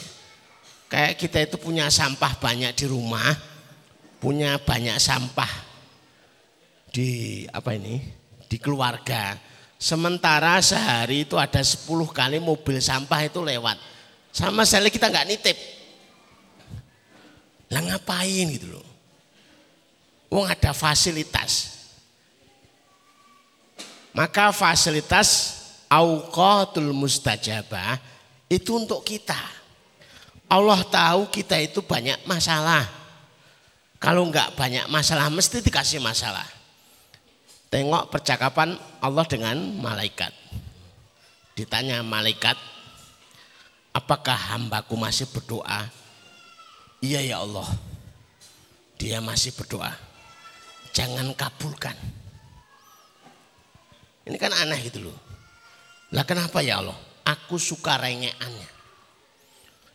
[0.90, 3.30] Kayak kita itu punya sampah banyak di rumah,
[4.18, 5.50] punya banyak sampah
[6.90, 8.02] di apa ini?
[8.50, 9.49] Di keluarga.
[9.80, 13.80] Sementara sehari itu ada 10 kali mobil sampah itu lewat.
[14.36, 15.58] Sama sekali kita nggak nitip.
[17.72, 18.88] Lah ngapain gitu loh.
[20.28, 21.80] Wong ada fasilitas.
[24.12, 25.56] Maka fasilitas
[25.88, 28.04] auqatul mustajabah
[28.52, 29.40] itu untuk kita.
[30.52, 32.84] Allah tahu kita itu banyak masalah.
[33.96, 36.59] Kalau enggak banyak masalah mesti dikasih masalah.
[37.70, 40.34] Tengok percakapan Allah dengan malaikat.
[41.54, 42.58] Ditanya malaikat,
[43.94, 45.86] apakah hambaku masih berdoa?
[47.00, 47.70] Iya ya Allah,
[48.98, 49.94] dia masih berdoa.
[50.98, 51.94] Jangan kabulkan.
[54.26, 55.18] Ini kan aneh gitu loh.
[56.10, 56.98] Lah kenapa ya Allah?
[57.22, 58.70] Aku suka rengeannya.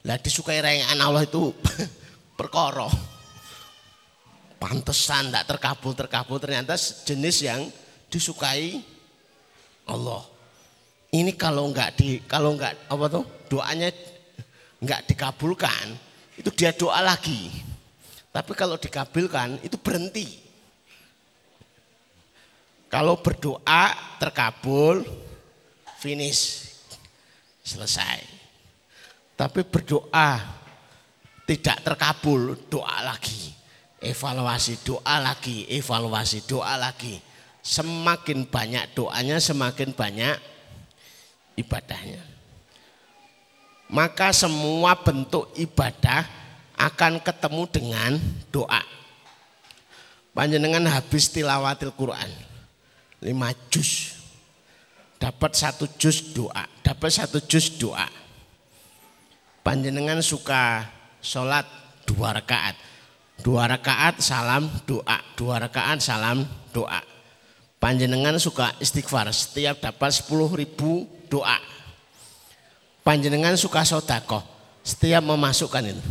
[0.06, 1.50] Lah disukai rengean Allah itu
[2.38, 3.13] perkara.
[4.64, 7.68] Pantesan tidak terkabul terkabul ternyata jenis yang
[8.09, 8.81] disukai
[9.85, 10.24] Allah.
[11.12, 13.92] Ini kalau enggak di kalau enggak apa tuh doanya
[14.81, 15.92] enggak dikabulkan
[16.40, 17.53] itu dia doa lagi.
[18.33, 20.40] Tapi kalau dikabulkan itu berhenti.
[22.88, 25.05] Kalau berdoa terkabul,
[26.00, 26.72] finish,
[27.61, 28.24] selesai.
[29.37, 30.40] Tapi berdoa
[31.44, 33.54] tidak terkabul, doa lagi.
[34.05, 37.19] Evaluasi doa lagi, evaluasi doa lagi.
[37.64, 40.37] Semakin banyak doanya, semakin banyak
[41.57, 42.21] ibadahnya.
[43.88, 46.29] Maka semua bentuk ibadah
[46.77, 48.12] akan ketemu dengan
[48.53, 48.83] doa.
[50.35, 52.29] Panjenengan habis tilawatil Quran.
[53.23, 54.19] Lima juz.
[55.17, 56.67] Dapat satu juz doa.
[56.83, 58.11] Dapat satu juz doa.
[59.62, 60.90] Panjenengan suka
[61.23, 61.64] sholat
[62.05, 62.77] dua rakaat.
[63.44, 65.20] Dua rakaat salam doa.
[65.37, 67.04] Dua rakaat salam doa.
[67.76, 69.28] Panjenengan suka istighfar.
[69.28, 71.61] Setiap dapat sepuluh ribu doa.
[73.04, 74.40] Panjenengan suka sodakoh.
[74.80, 76.04] Setiap memasukkan itu.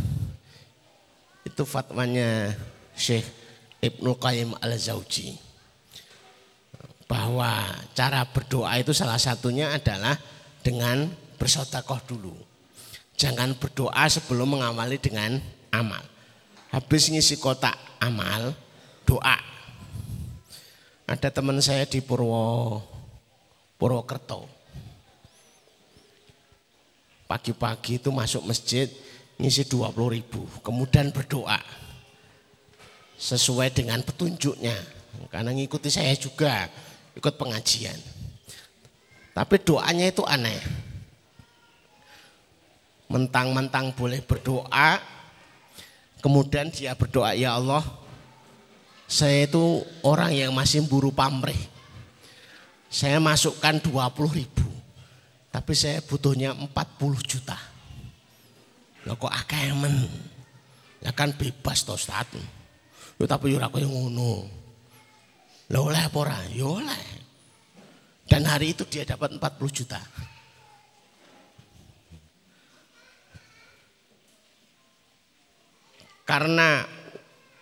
[1.42, 2.54] Itu fatwanya
[2.94, 3.26] Syekh
[3.82, 5.34] Ibnu Qayyim al-Zawji.
[7.10, 7.50] Bahwa
[7.98, 10.14] cara berdoa itu salah satunya adalah
[10.62, 12.38] dengan bersodakoh dulu.
[13.18, 15.42] Jangan berdoa sebelum mengawali dengan
[15.74, 16.13] amal.
[16.74, 18.50] Habis ngisi kotak amal,
[19.06, 19.38] doa.
[21.06, 22.82] Ada teman saya di Purwo
[23.78, 24.50] Purwokerto.
[27.30, 28.90] Pagi-pagi itu masuk masjid
[29.38, 30.50] ngisi 20 ribu.
[30.66, 31.62] Kemudian berdoa.
[33.22, 34.74] Sesuai dengan petunjuknya.
[35.30, 36.66] Karena ngikuti saya juga
[37.14, 37.96] ikut pengajian.
[39.30, 40.58] Tapi doanya itu aneh.
[43.06, 45.13] Mentang-mentang boleh berdoa,
[46.24, 47.84] kemudian dia berdoa, ya Allah,
[49.04, 51.60] saya itu orang yang masih buru pamrih.
[52.88, 53.92] Saya masukkan 20
[54.32, 54.64] ribu,
[55.52, 56.72] tapi saya butuhnya 40
[57.20, 57.58] juta.
[59.04, 60.08] Lah kok akeh men?
[61.04, 62.32] Ya kan bebas toh Ustaz.
[63.20, 64.48] Ya tapi yo ora koyo ngono.
[65.68, 66.48] Lah oleh apa?
[66.48, 66.64] Ya.
[68.24, 70.00] Dan hari itu dia dapat 40 juta.
[76.24, 76.88] Karena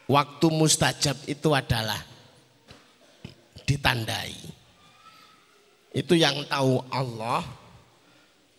[0.07, 1.98] waktu mustajab itu adalah
[3.66, 4.38] ditandai.
[5.92, 7.44] Itu yang tahu Allah,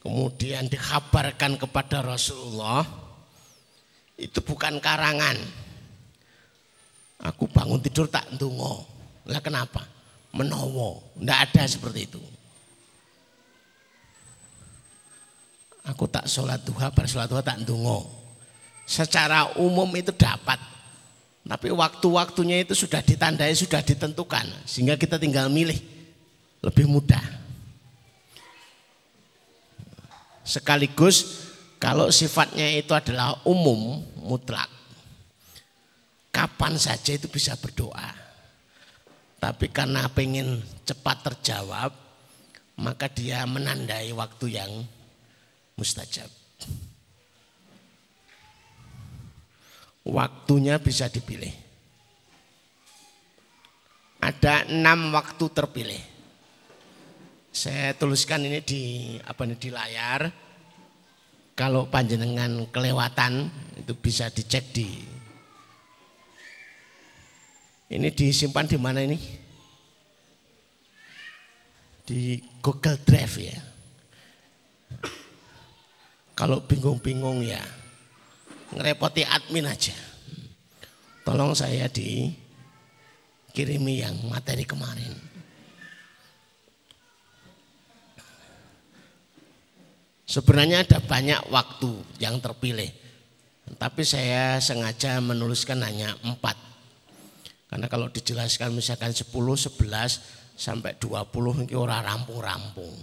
[0.03, 2.85] kemudian dikabarkan kepada Rasulullah,
[4.19, 5.39] itu bukan karangan.
[7.23, 8.83] Aku bangun tidur tak ndonga.
[9.31, 9.87] Lah kenapa?
[10.35, 10.99] Menowo.
[11.15, 12.21] Enggak ada seperti itu.
[15.87, 18.22] Aku tak sholat duha, sholat duha tak ndonga.
[18.83, 20.59] Secara umum itu dapat.
[21.43, 24.47] Tapi waktu-waktunya itu sudah ditandai, sudah ditentukan.
[24.63, 25.79] Sehingga kita tinggal milih.
[26.63, 27.23] Lebih mudah.
[30.43, 31.47] Sekaligus
[31.79, 34.71] kalau sifatnya itu adalah umum, mutlak.
[36.31, 38.15] Kapan saja itu bisa berdoa.
[39.43, 41.91] Tapi karena pengen cepat terjawab,
[42.79, 44.71] maka dia menandai waktu yang
[45.75, 46.42] mustajab.
[50.03, 51.51] Waktunya bisa dipilih.
[54.19, 56.03] Ada enam waktu terpilih.
[57.53, 60.21] Saya tuliskan ini di apa nih di layar.
[61.53, 64.89] Kalau panjenengan kelewatan itu bisa dicek di
[67.93, 69.19] ini disimpan di mana ini?
[72.03, 73.59] Di Google Drive ya.
[76.33, 77.61] Kalau bingung-bingung ya
[78.75, 79.93] ngerepoti admin aja.
[81.23, 82.35] Tolong saya dikirimi
[84.03, 85.33] yang materi kemarin.
[90.27, 92.89] Sebenarnya ada banyak waktu yang terpilih.
[93.77, 96.57] Tapi saya sengaja menuliskan hanya empat.
[97.69, 102.93] Karena kalau dijelaskan misalkan 10, 11 sampai 20 ini orang rampung-rampung.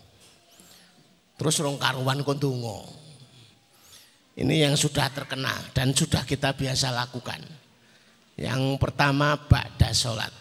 [1.39, 2.21] Terus rong karuan.
[4.39, 7.43] Ini yang sudah terkenal dan sudah kita biasa lakukan.
[8.39, 10.33] Yang pertama ba'da sholat.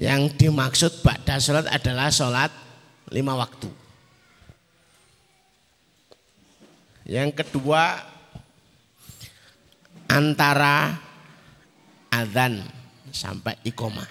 [0.00, 2.50] Yang dimaksud ba'da sholat adalah sholat
[3.12, 3.70] lima waktu.
[7.06, 8.02] Yang kedua
[10.08, 10.96] antara
[12.08, 12.66] adzan
[13.12, 14.08] sampai iqomah.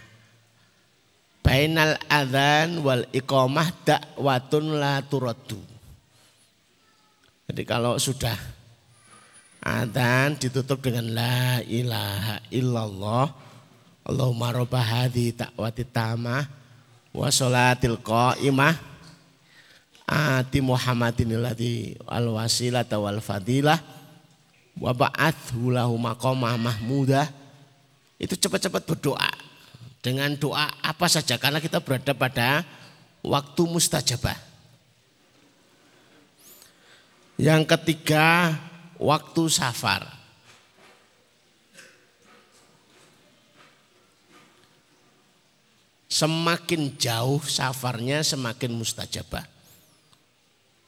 [1.41, 5.70] Bainal adzan wal iqomah dakwatun la turaddu.
[7.51, 8.39] Jadi kalau sudah
[9.59, 13.27] adzan ditutup dengan la ilaha illallah
[14.07, 16.47] Allahumma robba hadhi ta'wati tamah
[17.11, 18.71] wa sholatil qa'imah
[20.07, 23.83] ati Muhammadin alladhi al wasilata wal fadilah
[24.79, 27.27] wa ba'athu lahu maqamah mahmudah
[28.15, 29.27] itu cepat-cepat berdoa
[29.99, 32.63] dengan doa apa saja karena kita berada pada
[33.19, 34.50] waktu mustajabah.
[37.41, 38.53] Yang ketiga
[39.01, 40.05] waktu safar.
[46.05, 49.41] Semakin jauh safarnya semakin mustajabah.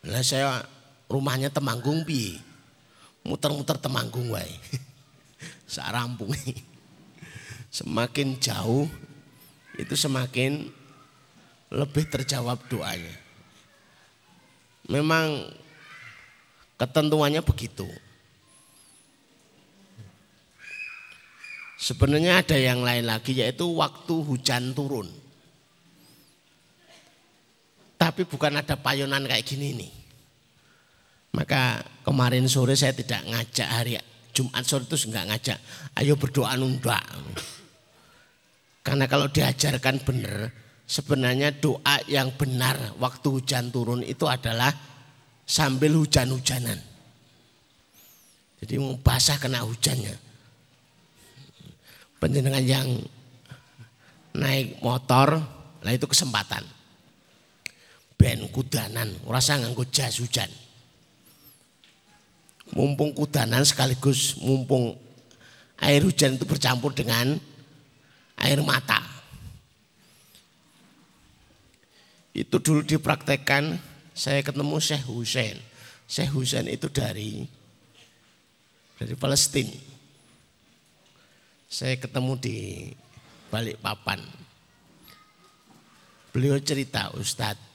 [0.05, 0.61] Nah saya
[1.09, 2.37] rumahnya Temanggung bi,
[3.25, 4.53] muter-muter Temanggung wae.
[5.73, 6.37] Sak rampung.
[7.73, 8.85] Semakin jauh
[9.81, 10.69] itu semakin
[11.73, 13.17] lebih terjawab doanya.
[14.85, 15.62] Memang
[16.83, 17.87] ketentuannya begitu.
[21.79, 25.07] Sebenarnya ada yang lain lagi yaitu waktu hujan turun.
[27.99, 29.93] Tapi bukan ada payonan kayak gini nih.
[31.33, 33.95] Maka kemarin sore saya tidak ngajak hari
[34.33, 35.59] Jumat sore itu enggak ngajak.
[35.97, 36.99] Ayo berdoa nunda.
[38.83, 40.51] Karena kalau diajarkan benar,
[40.83, 44.92] sebenarnya doa yang benar waktu hujan turun itu adalah
[45.43, 46.79] sambil hujan-hujanan.
[48.63, 50.33] Jadi basah kena hujannya
[52.23, 52.87] penjenengan yang
[54.31, 55.43] naik motor,
[55.83, 56.63] lah itu kesempatan.
[58.15, 60.47] Ben kudanan, rasa nganggo jas hujan.
[62.71, 64.95] Mumpung kudanan sekaligus mumpung
[65.83, 67.35] air hujan itu bercampur dengan
[68.39, 69.03] air mata.
[72.31, 73.77] Itu dulu dipraktekkan
[74.13, 75.57] saya ketemu Syekh Hussein.
[76.05, 77.41] Syekh Hussein itu dari
[79.01, 79.73] dari Palestina.
[81.65, 82.57] Saya ketemu di
[83.49, 84.21] balik papan.
[86.29, 87.73] Beliau cerita Ustadz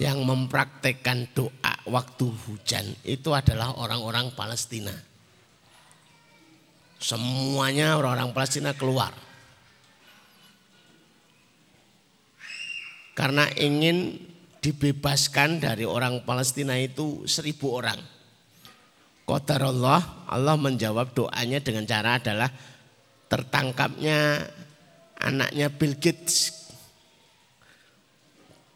[0.00, 4.92] yang mempraktekkan doa waktu hujan itu adalah orang-orang Palestina.
[7.00, 9.12] Semuanya orang-orang Palestina keluar.
[13.12, 14.29] Karena ingin
[14.60, 17.98] dibebaskan dari orang Palestina itu seribu orang.
[19.24, 22.50] Qadar Allah, Allah menjawab doanya dengan cara adalah
[23.30, 24.44] tertangkapnya
[25.16, 26.60] anaknya Bill Gates.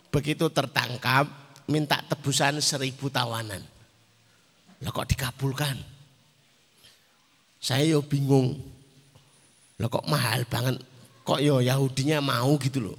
[0.09, 1.27] Begitu tertangkap,
[1.67, 3.61] minta tebusan seribu tawanan.
[4.81, 5.77] Lah kok dikabulkan?
[7.59, 8.61] Saya yo bingung.
[9.81, 10.79] Lah kok mahal banget?
[11.27, 12.99] Kok yo Yahudinya mau gitu loh.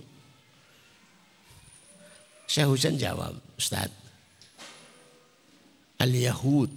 [2.45, 3.89] Syekh Husain jawab, Ustaz.
[5.97, 6.69] Al-Yahud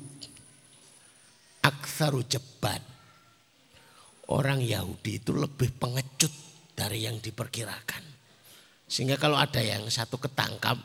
[1.61, 2.81] aksaru cepat.
[4.29, 6.33] Orang Yahudi itu lebih pengecut
[6.77, 8.05] dari yang diperkirakan.
[8.89, 10.77] Sehingga kalau ada yang satu ketangkap,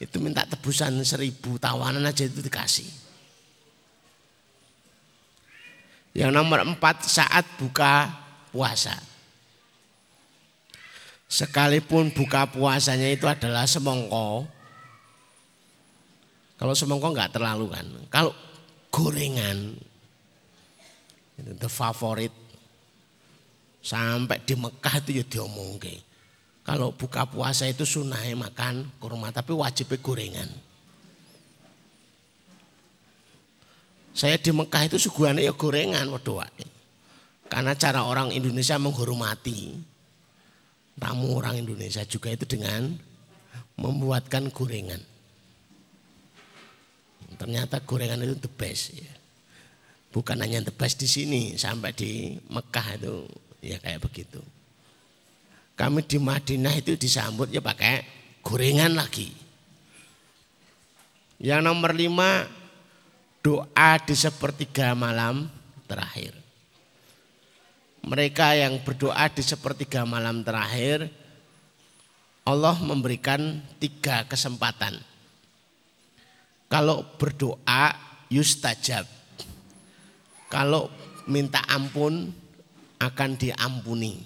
[0.00, 2.88] itu minta tebusan seribu tawanan aja itu dikasih.
[6.12, 8.12] Yang nomor empat saat buka
[8.52, 9.11] puasa.
[11.32, 14.44] Sekalipun buka puasanya itu adalah semongko.
[16.60, 17.88] Kalau semongko nggak terlalu kan.
[18.12, 18.36] Kalau
[18.92, 19.72] gorengan
[21.40, 22.36] itu favorit.
[23.80, 26.04] Sampai di Mekah itu ya diomongke.
[26.62, 30.50] Kalau buka puasa itu sunnah makan kurma tapi wajibnya gorengan.
[34.12, 36.44] Saya di Mekah itu suguhannya ya gorengan waduh.
[37.48, 39.91] Karena cara orang Indonesia menghormati
[40.98, 42.96] tamu orang Indonesia juga itu dengan
[43.78, 45.00] membuatkan gorengan.
[47.40, 49.12] Ternyata gorengan itu the best ya.
[50.12, 53.24] Bukan hanya tebas di sini, sampai di Mekah itu
[53.64, 54.44] ya kayak begitu.
[55.72, 58.04] Kami di Madinah itu disambut ya pakai
[58.44, 59.32] gorengan lagi.
[61.40, 62.44] Yang nomor lima,
[63.40, 65.48] doa di sepertiga malam
[65.88, 66.41] terakhir.
[68.02, 71.06] Mereka yang berdoa di sepertiga malam terakhir,
[72.42, 74.98] Allah memberikan tiga kesempatan.
[76.66, 77.94] Kalau berdoa
[78.26, 79.06] yustajab,
[80.50, 80.90] kalau
[81.30, 82.34] minta ampun
[82.98, 84.22] akan diampuni.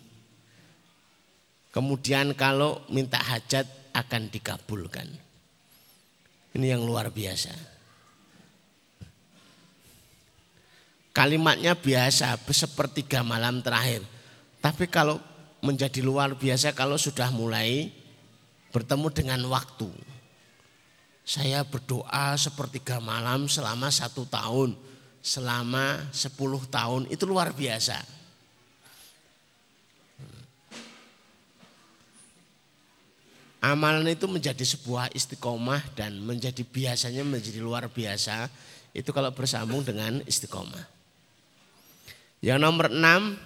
[1.72, 5.08] Kemudian kalau minta hajat akan dikabulkan.
[6.56, 7.75] Ini yang luar biasa.
[11.16, 14.04] Kalimatnya biasa, sepertiga malam terakhir.
[14.60, 15.16] Tapi kalau
[15.64, 17.88] menjadi luar biasa kalau sudah mulai
[18.68, 19.88] bertemu dengan waktu.
[21.24, 24.76] Saya berdoa sepertiga malam selama satu tahun
[25.24, 26.36] selama 10
[26.68, 27.98] tahun itu luar biasa.
[33.64, 38.46] Amalan itu menjadi sebuah istiqomah dan menjadi biasanya menjadi luar biasa
[38.94, 40.95] itu kalau bersambung dengan istiqomah.
[42.44, 43.40] Yang nomor enam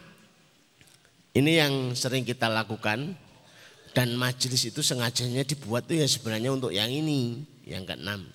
[1.37, 3.15] ini yang sering kita lakukan
[3.95, 8.27] dan majelis itu sengajanya dibuat tuh ya sebenarnya untuk yang ini yang keenam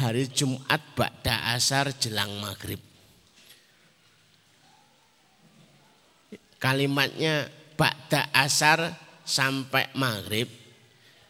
[0.00, 2.80] hari Jumat Ba'da Asar jelang maghrib.
[6.60, 10.48] Kalimatnya Ba'da Asar sampai maghrib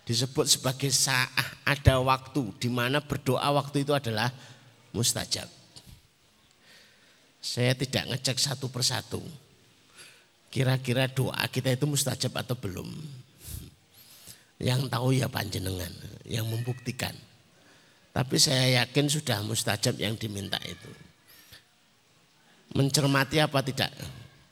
[0.07, 4.31] disebut sebagai sa'ah ada waktu di mana berdoa waktu itu adalah
[4.91, 5.60] mustajab.
[7.41, 9.21] Saya tidak ngecek satu persatu.
[10.51, 12.91] kira-kira doa kita itu mustajab atau belum.
[14.59, 15.95] Yang tahu ya panjenengan,
[16.27, 17.15] yang membuktikan.
[18.11, 20.91] Tapi saya yakin sudah mustajab yang diminta itu.
[22.75, 23.95] Mencermati apa tidak?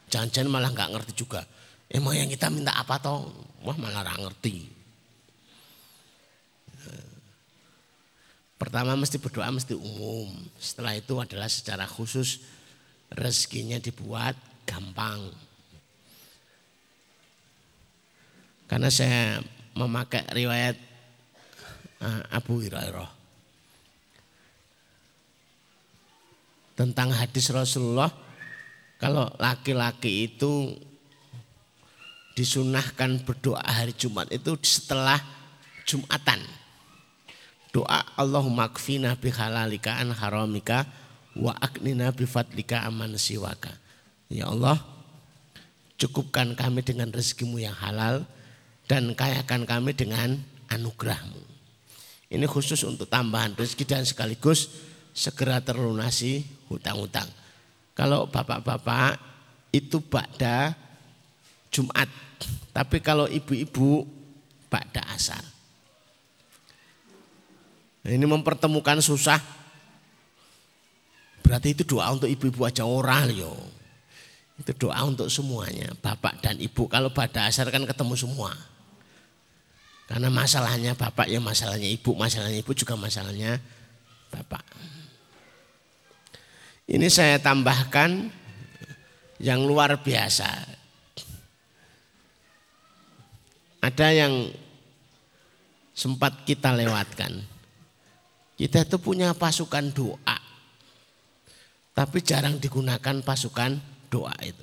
[0.08, 1.42] Jangan-jangan malah nggak ngerti juga.
[1.90, 3.26] Emang yang kita minta apa toh?
[3.66, 4.56] Wah malah nggak ngerti.
[8.58, 10.34] Pertama mesti berdoa mesti umum.
[10.58, 12.42] Setelah itu adalah secara khusus
[13.12, 14.36] rezekinya dibuat
[14.68, 15.32] gampang.
[18.68, 19.40] Karena saya
[19.72, 20.76] memakai riwayat
[22.04, 23.10] uh, Abu Hurairah
[26.78, 28.12] tentang hadis Rasulullah
[29.02, 30.78] kalau laki-laki itu
[32.38, 35.18] disunahkan berdoa hari Jumat itu setelah
[35.82, 36.38] Jumatan.
[37.74, 40.86] Doa Allahumma kfina bi halalika an haramika
[41.38, 43.72] wa aknina bi fadlika aman siwaka.
[44.28, 44.76] Ya Allah,
[45.96, 48.26] cukupkan kami dengan rezekimu yang halal
[48.90, 50.36] dan kayakan kami dengan
[50.68, 51.40] anugerahmu.
[52.28, 54.68] Ini khusus untuk tambahan rezeki dan sekaligus
[55.16, 57.26] segera terlunasi hutang-hutang.
[57.96, 59.16] Kalau bapak-bapak
[59.72, 60.76] itu pada
[61.72, 62.06] Jumat,
[62.70, 64.04] tapi kalau ibu-ibu
[64.68, 65.40] pada asar.
[68.04, 69.40] Ini mempertemukan susah.
[71.48, 73.56] Berarti itu doa untuk ibu-ibu aja orang yo.
[74.60, 76.84] Itu doa untuk semuanya, bapak dan ibu.
[76.92, 78.52] Kalau pada asar kan ketemu semua.
[80.04, 83.56] Karena masalahnya bapak ya masalahnya ibu, masalahnya ibu juga masalahnya
[84.28, 84.60] bapak.
[86.84, 88.28] Ini saya tambahkan
[89.40, 90.48] yang luar biasa.
[93.80, 94.52] Ada yang
[95.96, 97.40] sempat kita lewatkan.
[98.60, 100.47] Kita itu punya pasukan doa.
[101.98, 103.74] Tapi jarang digunakan pasukan
[104.06, 104.62] doa itu.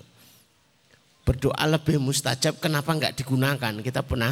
[1.28, 3.76] Berdoa lebih mustajab kenapa enggak digunakan?
[3.84, 4.32] Kita pernah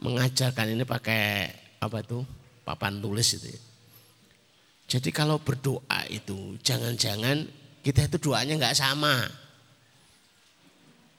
[0.00, 2.24] mengajarkan ini pakai apa itu
[2.64, 3.52] papan tulis itu.
[3.52, 3.60] Ya.
[4.96, 7.44] Jadi kalau berdoa itu jangan-jangan
[7.84, 9.28] kita itu doanya nggak sama.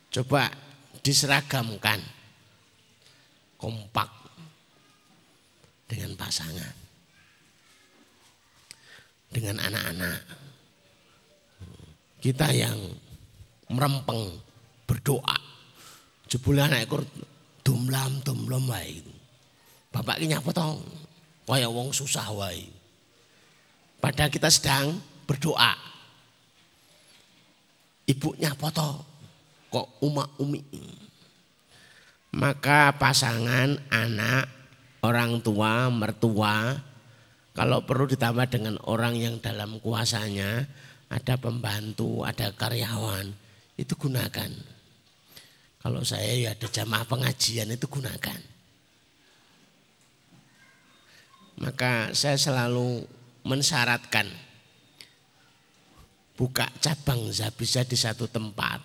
[0.10, 0.50] Coba
[1.06, 2.02] diseragamkan
[3.62, 4.10] kompak
[5.86, 6.74] dengan pasangan
[9.30, 10.47] dengan anak-anak
[12.28, 12.76] kita yang
[13.72, 14.36] merempeng
[14.84, 15.40] berdoa
[16.28, 17.08] jebule anak ekor
[17.64, 19.00] dumlam dumlam wae.
[19.96, 20.84] Bapak ini nyapa tong?
[21.48, 22.68] Kaya wong susah wae.
[24.04, 25.72] Padahal kita sedang berdoa.
[28.12, 29.08] Ibunya foto
[29.72, 30.64] kok umak umi.
[32.36, 34.52] Maka pasangan, anak,
[35.00, 36.76] orang tua, mertua,
[37.56, 40.68] kalau perlu ditambah dengan orang yang dalam kuasanya,
[41.08, 43.32] ada pembantu, ada karyawan,
[43.80, 44.52] itu gunakan.
[45.78, 48.42] Kalau saya ya ada jamaah pengajian itu gunakan.
[51.58, 53.08] Maka saya selalu
[53.48, 54.28] mensyaratkan
[56.38, 58.84] buka cabang bisa di satu tempat.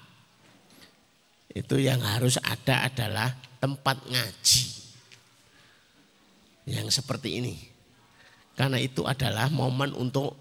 [1.53, 3.29] Itu yang harus ada adalah
[3.61, 4.65] tempat ngaji.
[6.65, 7.57] Yang seperti ini.
[8.57, 10.39] Karena itu adalah momen untuk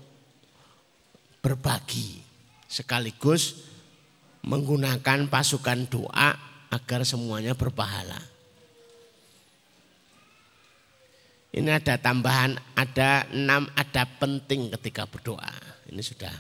[1.42, 2.22] berbagi
[2.70, 3.66] sekaligus
[4.46, 6.38] menggunakan pasukan doa
[6.72, 8.18] agar semuanya berpahala.
[11.52, 15.52] Ini ada tambahan, ada enam ada penting ketika berdoa.
[15.92, 16.32] Ini sudah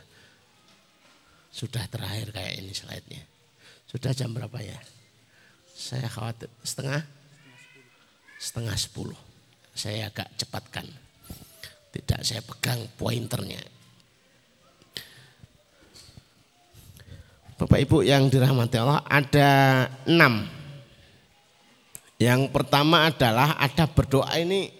[1.52, 3.20] sudah terakhir kayak ini slide-nya.
[3.91, 4.80] Sudah jam berapa ya?
[5.76, 7.04] Saya khawatir setengah
[8.39, 9.20] setengah sepuluh.
[9.76, 10.88] Saya agak cepatkan.
[11.91, 13.80] Tidak saya pegang pointernya.
[17.62, 19.49] Bapak Ibu yang dirahmati Allah ada
[20.09, 20.49] enam.
[22.18, 24.74] Yang pertama adalah ada berdoa ini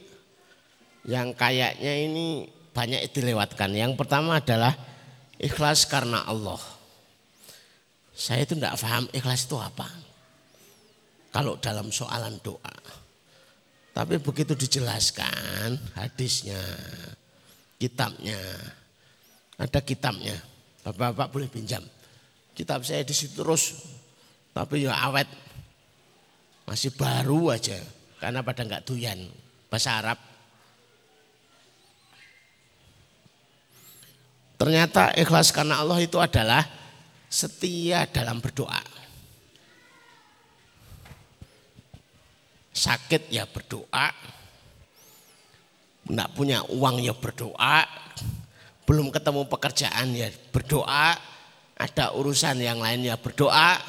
[1.06, 3.78] yang kayaknya ini banyak dilewatkan.
[3.78, 4.74] Yang pertama adalah
[5.38, 6.58] ikhlas karena Allah.
[8.18, 9.86] Saya itu tidak paham ikhlas itu apa.
[11.30, 12.78] Kalau dalam soalan doa.
[13.94, 16.58] Tapi begitu dijelaskan hadisnya,
[17.78, 18.42] kitabnya.
[19.62, 20.34] Ada kitabnya.
[20.82, 21.86] Bapak-bapak boleh pinjam
[22.62, 23.82] kitab saya di situ terus.
[24.54, 25.26] Tapi ya awet.
[26.70, 27.76] Masih baru aja
[28.22, 29.18] karena pada nggak tuyan
[29.68, 30.20] bahasa Arab.
[34.62, 36.62] Ternyata ikhlas karena Allah itu adalah
[37.26, 38.78] setia dalam berdoa.
[42.72, 44.14] Sakit ya berdoa.
[46.06, 47.90] Nggak punya uang ya berdoa.
[48.86, 51.18] Belum ketemu pekerjaan ya berdoa
[51.82, 53.82] ada urusan yang lainnya berdoa,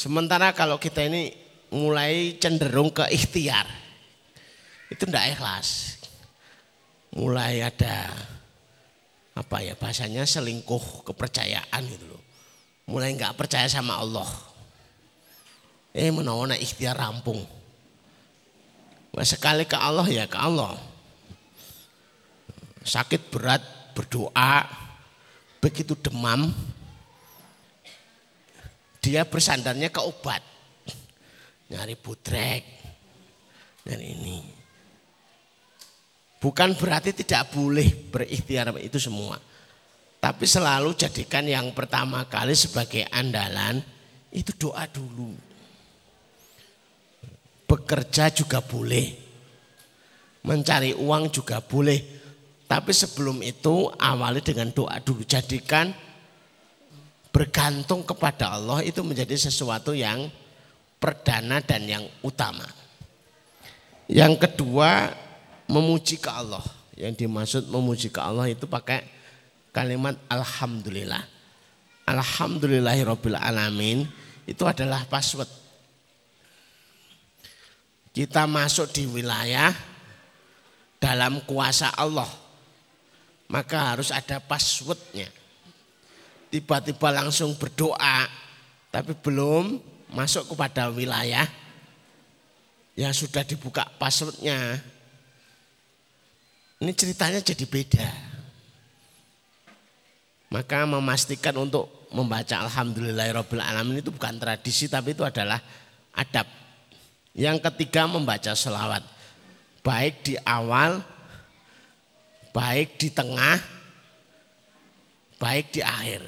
[0.00, 1.28] Sementara kalau kita ini
[1.76, 3.68] mulai cenderung ke ikhtiar,
[4.88, 6.00] itu tidak ikhlas.
[7.12, 8.08] Mulai ada
[9.36, 12.22] apa ya bahasanya selingkuh kepercayaan gitu loh.
[12.88, 14.24] Mulai nggak percaya sama Allah.
[15.92, 17.44] Eh menawana ikhtiar rampung.
[19.12, 20.80] Wah, sekali ke Allah ya ke Allah.
[22.88, 23.60] Sakit berat
[23.92, 24.64] berdoa,
[25.60, 26.50] begitu demam,
[29.04, 30.42] dia bersandarnya ke obat.
[31.70, 32.62] Nyari butrek,
[33.84, 34.42] dan ini.
[36.40, 39.36] Bukan berarti tidak boleh berikhtiar itu semua.
[40.20, 43.80] Tapi selalu jadikan yang pertama kali sebagai andalan
[44.32, 45.32] itu doa dulu.
[47.68, 49.16] Bekerja juga boleh.
[50.44, 52.19] Mencari uang juga boleh.
[52.70, 55.26] Tapi sebelum itu awali dengan doa dulu.
[55.26, 55.90] Jadikan
[57.34, 60.30] bergantung kepada Allah itu menjadi sesuatu yang
[61.02, 62.62] perdana dan yang utama.
[64.06, 65.10] Yang kedua
[65.66, 66.62] memuji ke Allah.
[66.94, 69.02] Yang dimaksud memuji ke Allah itu pakai
[69.74, 71.26] kalimat Alhamdulillah.
[72.06, 74.06] Alhamdulillahirabbil alamin
[74.46, 75.50] itu adalah password.
[78.14, 79.74] Kita masuk di wilayah
[81.02, 82.49] dalam kuasa Allah.
[83.50, 85.26] Maka harus ada passwordnya.
[86.54, 88.30] Tiba-tiba langsung berdoa
[88.90, 89.78] tapi belum
[90.10, 91.46] masuk kepada wilayah
[92.98, 94.82] yang sudah dibuka passwordnya
[96.80, 98.08] ini ceritanya jadi beda.
[100.48, 105.60] Maka memastikan untuk membaca Alhamdulillahirrahmanirrahim itu bukan tradisi tapi itu adalah
[106.16, 106.48] adab.
[107.36, 109.04] Yang ketiga membaca selawat.
[109.84, 111.04] Baik di awal,
[112.50, 113.58] baik di tengah,
[115.38, 116.22] baik di akhir.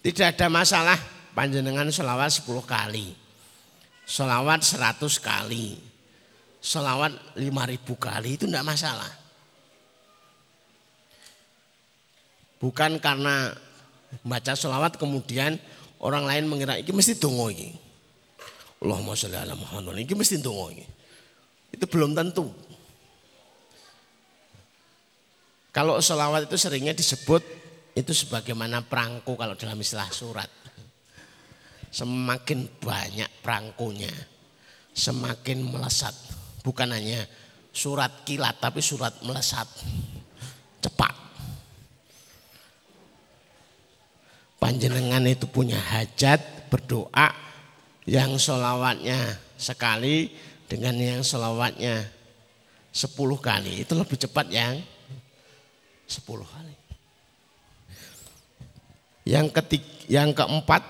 [0.00, 0.96] Tidak ada masalah
[1.36, 3.12] panjenengan selawat 10 kali.
[4.08, 5.90] Selawat 100 kali
[6.60, 9.08] selawat lima ribu kali itu tidak masalah.
[12.60, 13.56] Bukan karena
[14.20, 15.56] baca selawat kemudian
[16.04, 17.72] orang lain mengira ini mesti tunggu ini.
[18.84, 20.84] Allahumma sholli ala Muhammad ini mesti tunggu ini.
[21.72, 22.52] Itu belum tentu.
[25.70, 27.42] Kalau selawat itu seringnya disebut
[27.94, 30.50] itu sebagaimana perangko kalau dalam istilah surat.
[31.90, 34.14] Semakin banyak perangkunya,
[34.94, 36.14] semakin melesat
[36.60, 37.24] Bukan hanya
[37.72, 39.64] surat kilat tapi surat melesat.
[40.80, 41.14] Cepat.
[44.60, 47.32] Panjenengan itu punya hajat berdoa
[48.04, 50.36] yang solawatnya sekali
[50.68, 52.04] dengan yang solawatnya
[52.92, 53.84] sepuluh kali.
[53.84, 54.76] Itu lebih cepat yang
[56.10, 56.74] sepuluh kali.
[59.30, 60.82] Yang ketik, yang keempat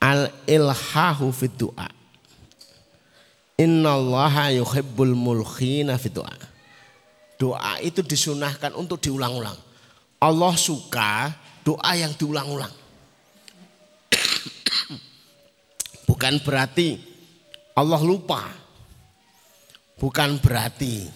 [0.00, 1.92] al ilhahu fid du'a.
[3.58, 6.30] Innallaha yuhibbul mulkhina fi doa.
[7.38, 9.58] Doa itu disunahkan untuk diulang-ulang.
[10.18, 11.34] Allah suka
[11.66, 12.70] doa yang diulang-ulang.
[16.06, 16.98] Bukan berarti
[17.74, 18.46] Allah lupa.
[19.98, 21.10] Bukan berarti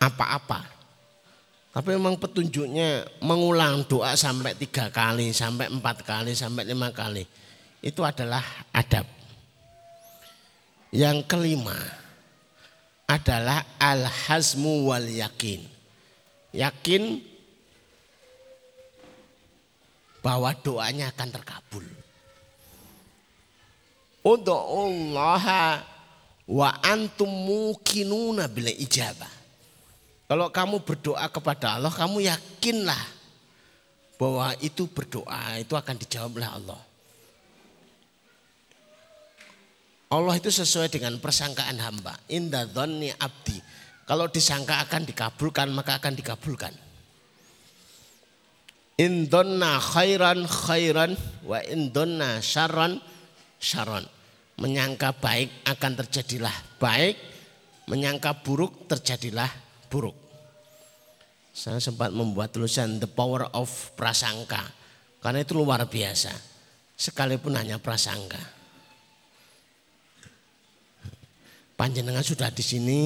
[0.00, 0.64] apa-apa.
[1.70, 7.22] Tapi memang petunjuknya mengulang doa sampai tiga kali, sampai empat kali, sampai lima kali.
[7.78, 8.42] Itu adalah
[8.74, 9.06] adab.
[10.90, 11.78] Yang kelima
[13.06, 15.62] adalah al-hazmu wal yakin.
[16.50, 17.22] Yakin
[20.18, 21.86] bahwa doanya akan terkabul.
[24.26, 25.44] Untuk Allah
[26.50, 29.39] wa antum mukinuna bila ijabah.
[30.30, 33.02] Kalau kamu berdoa kepada Allah, kamu yakinlah
[34.14, 36.80] bahwa itu berdoa itu akan dijawab oleh Allah.
[40.14, 42.14] Allah itu sesuai dengan persangkaan hamba.
[42.30, 43.58] Indah dhonni abdi.
[44.06, 46.74] Kalau disangka akan dikabulkan maka akan dikabulkan.
[49.02, 53.02] Indonna khairan khairan wa indonna syarran
[53.58, 54.06] syarran.
[54.62, 57.18] Menyangka baik akan terjadilah baik,
[57.90, 59.48] menyangka buruk terjadilah
[59.88, 60.19] buruk.
[61.60, 64.64] Saya sempat membuat tulisan The Power of Prasangka.
[65.20, 66.32] Karena itu luar biasa.
[66.96, 68.60] Sekalipun hanya prasangka.
[71.80, 73.00] panjenengan sudah di sini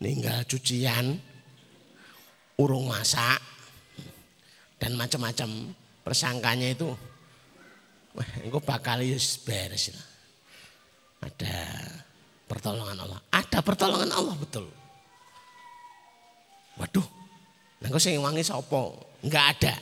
[0.00, 1.12] tinggal cucian,
[2.56, 3.36] urung masak
[4.80, 6.88] dan macam-macam persangkanya itu
[8.16, 9.04] wah itu bakal
[9.44, 9.92] beres.
[11.20, 11.54] Ada
[12.48, 13.20] pertolongan Allah.
[13.28, 14.81] Ada pertolongan Allah betul.
[16.80, 17.04] Waduh,
[17.84, 18.92] nengko sing wangi sapa?
[19.20, 19.74] Enggak ada.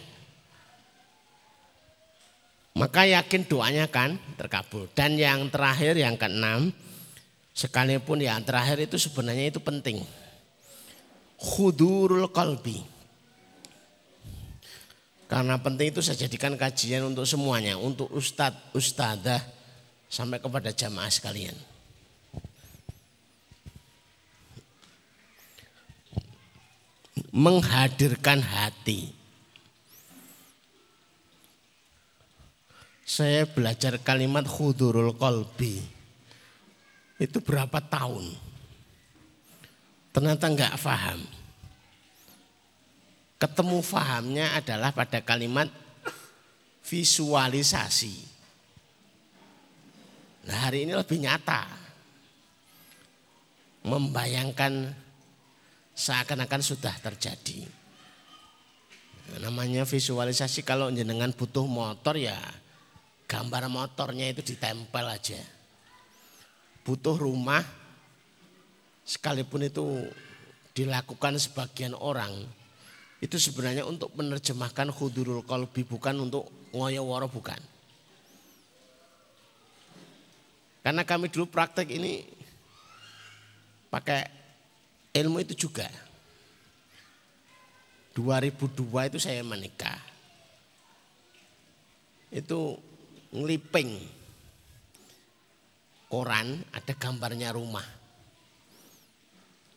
[2.78, 4.86] Maka yakin doanya kan terkabul.
[4.95, 6.70] Dan yang terakhir yang keenam,
[7.53, 10.01] sekalipun yang terakhir itu sebenarnya itu penting.
[11.41, 12.80] Khudurul qalbi.
[15.30, 19.38] Karena penting itu saya jadikan kajian untuk semuanya, untuk ustadz, ustadzah,
[20.11, 21.55] sampai kepada jamaah sekalian.
[27.31, 29.14] Menghadirkan hati.
[33.07, 35.83] Saya belajar kalimat khudurul kolbi.
[37.18, 38.35] Itu berapa tahun.
[40.11, 41.20] Ternyata nggak paham.
[43.41, 45.70] Ketemu fahamnya adalah pada kalimat
[46.85, 48.14] visualisasi.
[50.51, 51.66] Nah hari ini lebih nyata.
[53.87, 54.93] Membayangkan
[55.95, 57.66] seakan-akan sudah terjadi.
[59.38, 62.34] Namanya visualisasi kalau jenengan butuh motor ya
[63.30, 65.38] gambar motornya itu ditempel aja.
[66.82, 67.62] Butuh rumah,
[69.07, 70.11] sekalipun itu
[70.74, 72.34] dilakukan sebagian orang,
[73.22, 77.61] itu sebenarnya untuk menerjemahkan khudurul kolbi, bukan untuk ngoyo bukan.
[80.80, 82.24] Karena kami dulu praktek ini
[83.93, 84.39] pakai
[85.14, 85.88] ilmu itu juga.
[88.14, 89.98] 2002 itu saya menikah.
[92.30, 92.78] Itu
[93.30, 93.90] ngeliping
[96.11, 97.86] koran ada gambarnya rumah.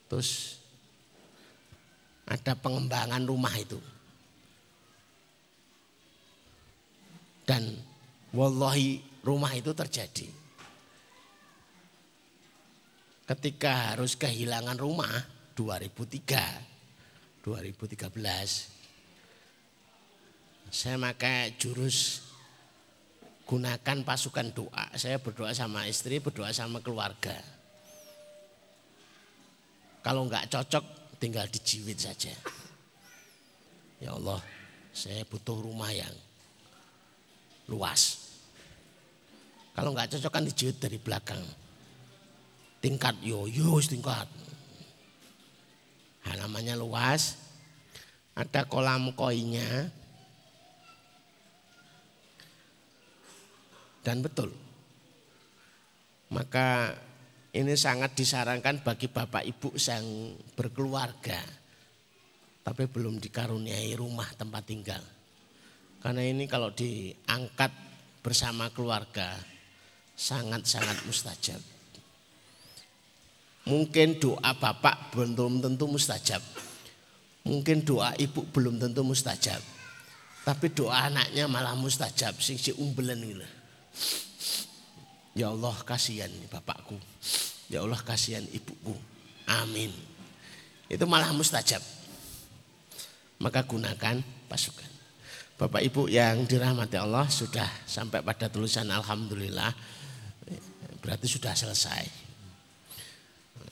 [0.09, 0.57] Terus
[2.25, 3.77] ada pengembangan rumah itu.
[7.43, 7.75] Dan
[8.34, 10.42] wallahi rumah itu terjadi.
[13.24, 15.11] Ketika harus kehilangan rumah
[15.55, 18.74] 2003, 2013
[20.74, 22.26] saya pakai jurus
[23.45, 24.89] gunakan pasukan doa.
[24.97, 27.38] Saya berdoa sama istri, berdoa sama keluarga.
[30.01, 32.34] Kalau nggak cocok tinggal dijiwit saja.
[34.03, 34.41] Ya Allah,
[34.91, 36.11] saya butuh rumah yang
[37.71, 38.34] luas.
[39.78, 41.39] Kalau nggak cocok kan dijiwit dari belakang.
[42.84, 44.27] Tingkat yo yo tingkat.
[46.27, 47.39] Halamannya luas,
[48.36, 49.88] ada kolam koinnya,
[54.03, 54.51] dan betul.
[56.31, 56.91] Maka
[57.55, 61.63] ini sangat disarankan bagi bapak ibu yang berkeluarga
[62.63, 65.03] tapi belum dikaruniai rumah tempat tinggal.
[65.99, 67.71] Karena ini kalau diangkat
[68.23, 69.36] bersama keluarga
[70.15, 71.72] sangat-sangat mustajab.
[73.64, 76.43] Mungkin doa bapak belum tentu mustajab.
[77.47, 79.59] Mungkin doa ibu belum tentu mustajab.
[80.43, 83.47] Tapi doa anaknya malah mustajab sing si umbelen gitu.
[85.34, 86.99] Ya Allah kasihan bapakku.
[87.72, 88.93] Ya Allah kasihan ibuku.
[89.47, 89.89] Amin.
[90.91, 91.82] Itu malah mustajab.
[93.39, 94.20] Maka gunakan
[94.51, 94.91] pasukan.
[95.57, 99.72] Bapak Ibu yang dirahmati Allah sudah sampai pada tulisan Alhamdulillah.
[100.99, 102.22] Berarti sudah selesai.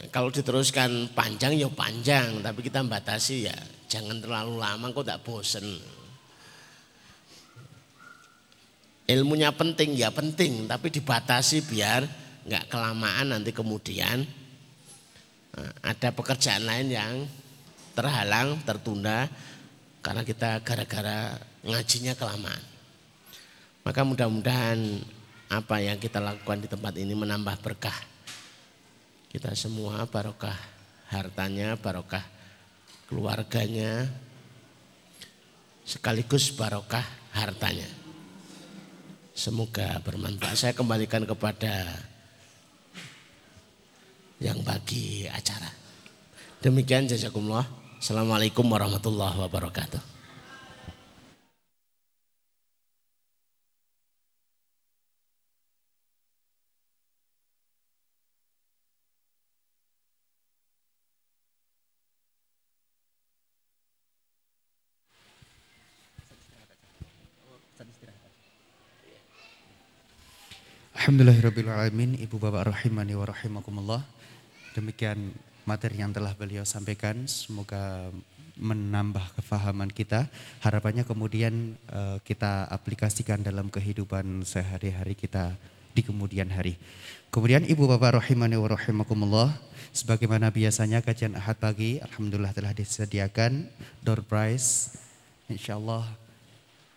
[0.10, 2.42] Kalau diteruskan panjang ya panjang.
[2.42, 5.68] Tapi kita batasi ya jangan terlalu lama kok tak bosen.
[9.12, 12.08] ilmunya penting ya penting tapi dibatasi biar
[12.48, 14.24] nggak kelamaan nanti kemudian
[15.60, 17.14] eh, ada pekerjaan lain yang
[17.92, 19.28] terhalang tertunda
[20.00, 21.36] karena kita gara-gara
[21.68, 22.64] ngajinya kelamaan
[23.84, 24.80] maka mudah-mudahan
[25.52, 28.11] apa yang kita lakukan di tempat ini menambah berkah
[29.32, 30.60] kita semua barokah
[31.08, 32.24] hartanya barokah
[33.08, 34.12] keluarganya
[35.88, 37.88] sekaligus barokah hartanya
[39.32, 40.54] Semoga bermanfaat.
[40.54, 41.88] Saya kembalikan kepada
[44.44, 45.72] yang bagi acara.
[46.62, 47.66] Demikian jazakumullah.
[47.98, 50.11] Assalamualaikum warahmatullahi wabarakatuh.
[71.02, 74.06] Alhamdulillahirrahmanirrahim Ibu Bapak Rahimani wa Rahimakumullah.
[74.78, 75.34] Demikian
[75.66, 77.26] materi yang telah beliau sampaikan.
[77.26, 78.14] Semoga
[78.54, 80.30] menambah kefahaman kita.
[80.62, 85.58] Harapannya kemudian uh, kita aplikasikan dalam kehidupan sehari-hari kita
[85.98, 86.78] di kemudian hari.
[87.34, 89.58] Kemudian Ibu Bapak Rahimani wa Rahimakumullah
[89.98, 93.66] Sebagaimana biasanya kajian ahad pagi Alhamdulillah telah disediakan
[94.06, 94.94] door prize.
[95.50, 96.06] InsyaAllah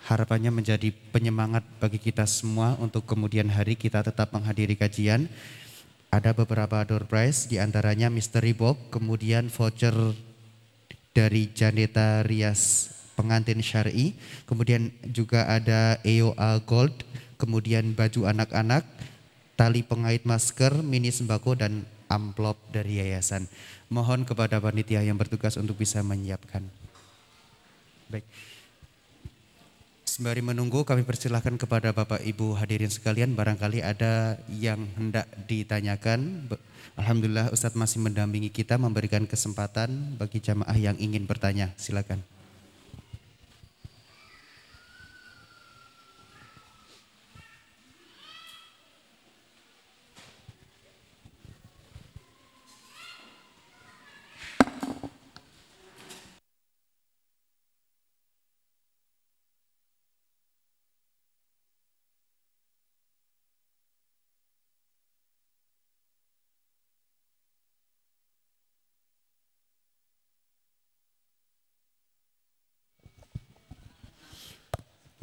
[0.04, 5.32] Harapannya menjadi penyemangat bagi kita semua untuk kemudian hari kita tetap menghadiri kajian.
[6.12, 9.96] Ada beberapa door prize, di antaranya mystery box, kemudian voucher
[11.16, 14.12] dari Janeta Rias pengantin syari,
[14.44, 17.06] kemudian juga ada EOA Gold,
[17.40, 18.84] kemudian baju anak-anak,
[19.56, 23.48] tali pengait masker, mini sembako, dan amplop dari yayasan.
[23.88, 26.62] Mohon kepada panitia yang bertugas untuk bisa menyiapkan.
[28.10, 28.26] Baik.
[30.14, 36.46] Sembari menunggu kami persilahkan kepada Bapak Ibu hadirin sekalian barangkali ada yang hendak ditanyakan.
[36.94, 41.74] Alhamdulillah Ustadz masih mendampingi kita memberikan kesempatan bagi jamaah yang ingin bertanya.
[41.74, 42.22] Silakan.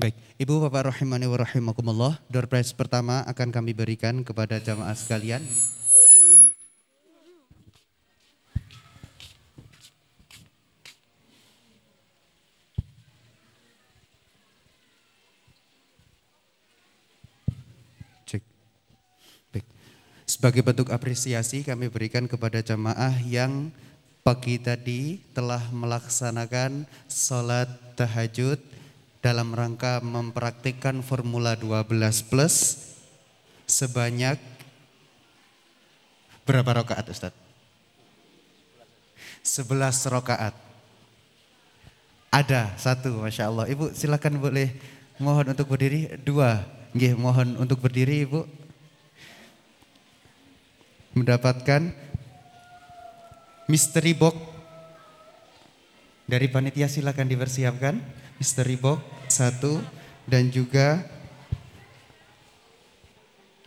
[0.02, 2.18] Baik, Ibu Bapak rahimani wa rahimakumullah.
[2.26, 5.46] Door prize pertama akan kami berikan kepada jamaah sekalian.
[20.26, 23.70] Sebagai bentuk apresiasi kami berikan kepada jamaah yang
[24.26, 28.71] pagi tadi telah melaksanakan sholat tahajud
[29.22, 31.86] dalam rangka mempraktikkan Formula 12
[32.26, 32.90] Plus
[33.70, 34.42] sebanyak
[36.44, 37.34] berapa rakaat Ustaz?
[39.46, 40.54] 11 rakaat.
[42.34, 43.66] Ada satu, Masya Allah.
[43.70, 44.74] Ibu silakan boleh
[45.22, 46.18] mohon untuk berdiri.
[46.22, 48.44] Dua, Nggih, mohon untuk berdiri Ibu.
[51.16, 51.92] Mendapatkan
[53.68, 54.36] mystery box
[56.24, 58.00] dari panitia silakan dipersiapkan
[58.42, 59.78] mystery box satu
[60.26, 61.06] dan juga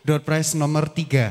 [0.02, 1.30] door prize nomor tiga.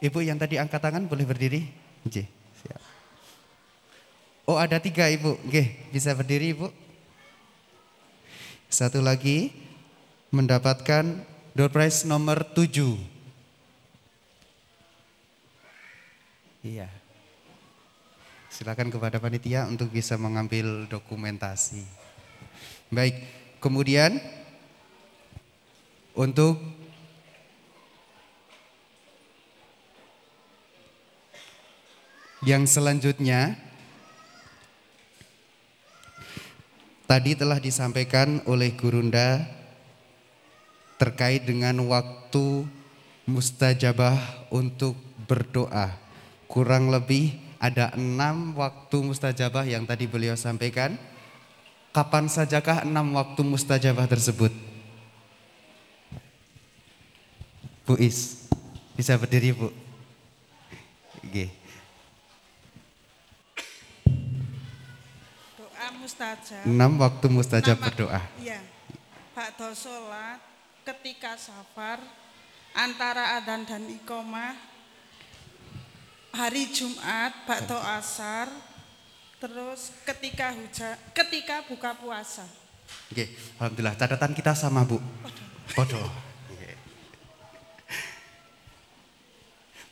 [0.00, 1.68] Ibu yang tadi angkat tangan boleh berdiri?
[2.08, 2.24] Oke,
[2.64, 2.80] siap.
[4.48, 6.72] Oh ada tiga ibu, Oke, bisa berdiri ibu?
[8.72, 9.52] Satu lagi
[10.32, 12.98] mendapatkan door prize nomor tujuh.
[16.60, 16.92] Iya.
[18.52, 21.80] Silakan kepada panitia untuk bisa mengambil dokumentasi.
[22.92, 23.16] Baik,
[23.62, 24.20] kemudian
[26.12, 26.60] untuk
[32.44, 33.56] yang selanjutnya
[37.08, 39.59] tadi telah disampaikan oleh Gurunda
[41.00, 42.68] terkait dengan waktu
[43.24, 44.92] mustajabah untuk
[45.24, 45.96] berdoa.
[46.44, 51.00] Kurang lebih ada enam waktu mustajabah yang tadi beliau sampaikan.
[51.96, 54.52] Kapan sajakah enam waktu mustajabah tersebut?
[57.88, 58.46] Bu Is,
[58.94, 59.72] bisa berdiri Bu?
[61.24, 61.50] Oke.
[65.58, 66.62] Doa mustajab.
[66.68, 68.20] Enam waktu mustajab Nama- berdoa.
[68.38, 68.60] Iya.
[69.34, 70.49] Bakdo sholat
[70.90, 72.02] ketika safar
[72.74, 74.58] antara adzan dan iqomah
[76.34, 78.50] hari Jumat bakdo asar
[79.38, 82.42] terus ketika hujan ketika buka puasa.
[83.06, 84.98] Oke, alhamdulillah catatan kita sama Bu.
[85.78, 86.02] Podo.
[86.50, 86.70] Oke.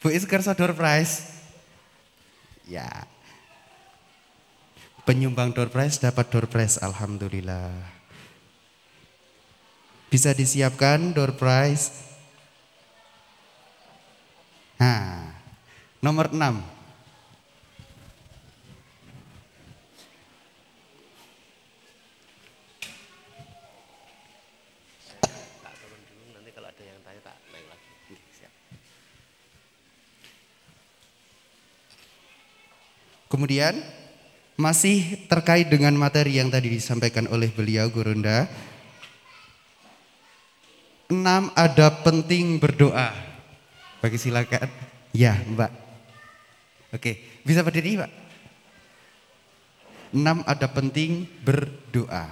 [0.03, 1.23] Bu Is kersa door prize.
[2.67, 3.07] Ya.
[5.07, 7.98] Penyumbang door prize dapat door prize alhamdulillah.
[10.09, 11.93] Bisa disiapkan door prize.
[14.81, 15.37] Nah,
[16.01, 16.39] nomor 6.
[25.61, 28.17] Tak turun dulu nanti kalau ada yang tanya tak naik lagi.
[28.17, 28.53] Siap.
[33.29, 33.77] Kemudian
[34.57, 38.49] masih terkait dengan materi yang tadi disampaikan oleh beliau Gurunda
[41.09, 43.11] enam ada penting berdoa.
[43.99, 44.69] Bagi silakan.
[45.11, 45.73] Ya, Mbak.
[46.95, 48.13] Oke, bisa berdiri, Pak.
[50.15, 52.29] Enam ada penting berdoa.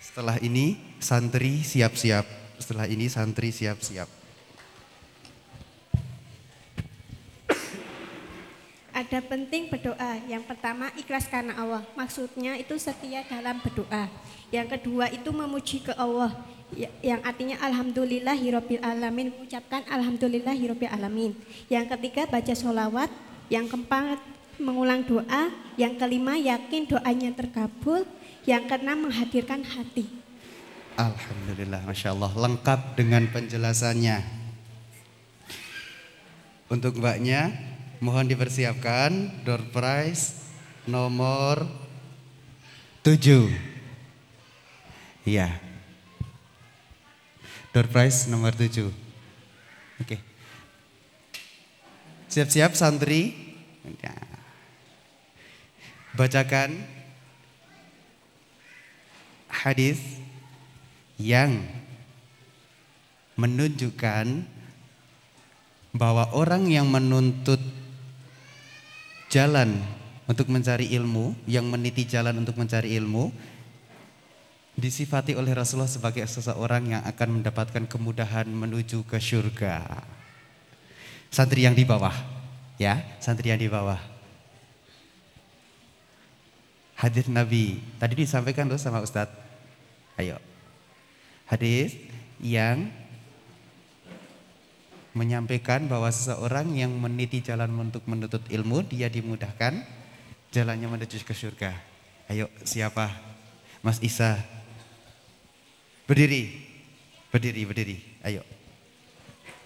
[0.00, 2.24] Setelah ini santri siap-siap.
[2.60, 4.08] Setelah ini santri siap-siap.
[8.92, 10.20] Ada penting berdoa.
[10.28, 11.82] Yang pertama ikhlas karena Allah.
[11.96, 14.08] Maksudnya itu setia dalam berdoa.
[14.52, 16.32] Yang kedua itu memuji ke Allah.
[16.72, 19.28] Ya- Yang artinya alhamdulillah hirobil alamin.
[19.32, 21.32] Mengucapkan alhamdulillah hirobil alamin.
[21.68, 23.10] Yang ketiga baca sholawat.
[23.52, 24.18] Yang keempat
[24.56, 25.52] mengulang doa.
[25.76, 28.08] Yang kelima yakin doanya terkabul.
[28.48, 30.08] Yang keenam menghadirkan hati.
[30.96, 32.32] Alhamdulillah, Masya Allah.
[32.36, 34.44] Lengkap dengan penjelasannya.
[36.68, 37.52] Untuk mbaknya,
[38.00, 40.40] mohon dipersiapkan door prize
[40.88, 41.68] nomor
[43.04, 43.52] 7.
[45.22, 45.71] Iya.
[47.72, 48.92] Door prize nomor 7.
[50.04, 50.20] Oke.
[52.28, 53.32] Siap-siap santri.
[56.12, 56.76] Bacakan
[59.48, 59.96] hadis
[61.16, 61.64] yang
[63.40, 64.44] menunjukkan
[65.96, 67.60] bahwa orang yang menuntut
[69.32, 69.80] jalan
[70.28, 73.32] untuk mencari ilmu, yang meniti jalan untuk mencari ilmu,
[74.72, 79.84] disifati oleh Rasulullah sebagai seseorang yang akan mendapatkan kemudahan menuju ke surga.
[81.32, 82.12] Santri yang di bawah,
[82.76, 84.00] ya, santri yang di bawah.
[86.96, 89.34] Hadis Nabi, tadi disampaikan tuh sama Ustadz.
[90.20, 90.38] Ayo.
[91.50, 91.98] Hadis
[92.38, 92.88] yang
[95.12, 99.82] menyampaikan bahwa seseorang yang meniti jalan untuk menuntut ilmu, dia dimudahkan
[100.54, 101.74] jalannya menuju ke surga.
[102.30, 103.12] Ayo, siapa?
[103.82, 104.61] Mas Isa.
[106.12, 106.44] Berdiri.
[107.32, 107.96] Berdiri, berdiri.
[108.20, 108.44] Ayo.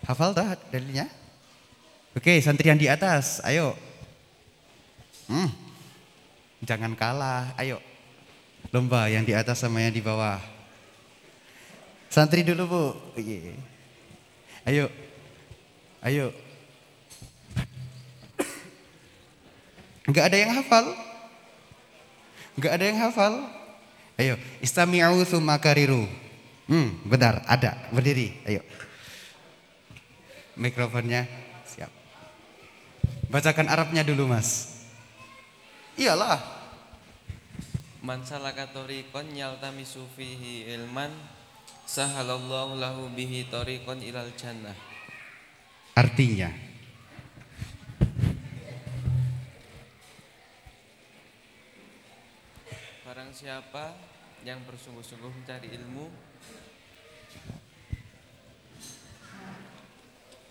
[0.06, 1.10] Hafal dah dalilnya?
[2.14, 3.74] Oke, santri yang di atas, ayo.
[5.26, 5.50] Hmm.
[6.62, 7.82] Jangan kalah, ayo.
[8.70, 10.38] Lomba yang di atas sama yang di bawah.
[12.14, 12.84] Santri dulu bu.
[13.18, 13.58] Oke.
[14.70, 14.86] Ayo.
[15.98, 16.30] Ayo.
[20.06, 20.94] Enggak ada yang hafal?
[22.54, 23.34] Enggak ada yang hafal?
[24.14, 26.06] Ayo, istami'u tsumma kariru.
[26.66, 27.78] Hmm, benar, ada.
[27.94, 28.58] Berdiri, ayo.
[30.58, 31.30] Mikrofonnya
[31.62, 31.92] siap.
[33.30, 34.82] Bacakan Arabnya dulu, Mas.
[35.94, 36.42] Iyalah.
[38.02, 41.10] Man salaka tariqan yaltamisu fihi ilman
[41.86, 44.74] sahalallahu lahu bihi tariqan ilal jannah.
[45.94, 46.50] Artinya,
[53.06, 53.96] Barang siapa
[54.44, 56.25] yang bersungguh-sungguh mencari ilmu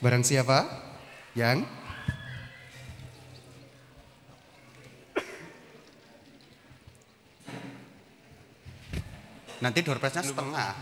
[0.05, 0.69] barang siapa
[1.33, 1.65] yang
[9.65, 10.77] Nanti door prize-nya setengah.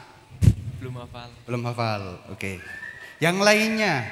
[0.84, 1.30] belum hafal.
[1.47, 2.03] Belum hafal.
[2.36, 2.59] Oke.
[3.24, 4.03] Yang lainnya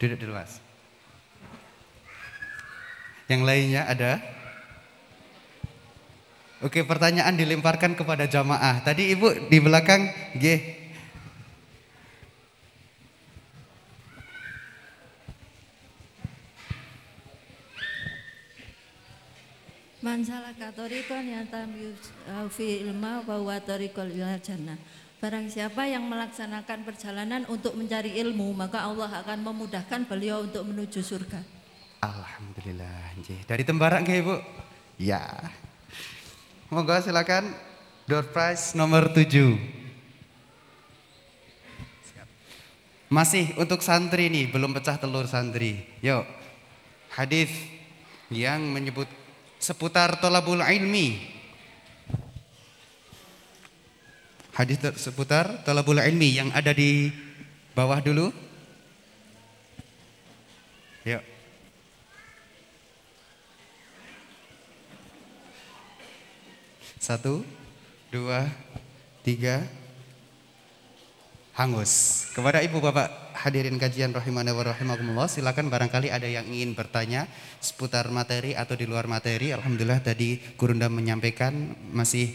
[0.00, 0.56] duduk dulu, Mas.
[3.28, 4.24] Yang lainnya ada
[6.64, 8.80] Oke, pertanyaan dilemparkan kepada jamaah.
[8.80, 10.08] Tadi Ibu di belakang,
[10.40, 10.44] G.
[20.04, 21.96] Man salaka tariqan yantamiu
[22.52, 24.12] fi ilma wa huwa tariqul
[24.44, 24.76] jannah.
[25.16, 31.00] Barang siapa yang melaksanakan perjalanan untuk mencari ilmu, maka Allah akan memudahkan beliau untuk menuju
[31.00, 31.40] surga.
[32.04, 33.16] Alhamdulillah.
[33.48, 34.36] Dari Tembarak nggih, Ibu?
[35.00, 35.24] Ya.
[36.68, 37.56] Monggo silakan
[38.04, 39.56] door prize nomor 7.
[43.08, 45.80] Masih untuk santri nih, belum pecah telur santri.
[46.04, 46.28] Yuk.
[47.08, 47.48] Hadis
[48.28, 49.08] yang menyebut
[49.64, 51.32] seputar tolabul ilmi.
[54.52, 57.08] Hadis seputar tolabul ilmi yang ada di
[57.72, 58.28] bawah dulu.
[61.08, 61.24] Yuk.
[67.00, 67.44] Satu,
[68.12, 68.48] dua,
[69.24, 69.64] tiga,
[71.54, 72.26] hangus.
[72.34, 77.30] Kepada ibu bapak hadirin kajian rahimana wa rahimakumullah, silakan barangkali ada yang ingin bertanya
[77.62, 79.54] seputar materi atau di luar materi.
[79.54, 81.54] Alhamdulillah tadi Gurunda menyampaikan
[81.94, 82.34] masih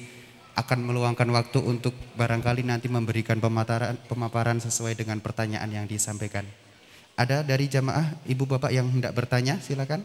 [0.56, 6.44] akan meluangkan waktu untuk barangkali nanti memberikan pemaparan, pemaparan sesuai dengan pertanyaan yang disampaikan.
[7.16, 10.04] Ada dari jamaah ibu bapak yang hendak bertanya, silakan.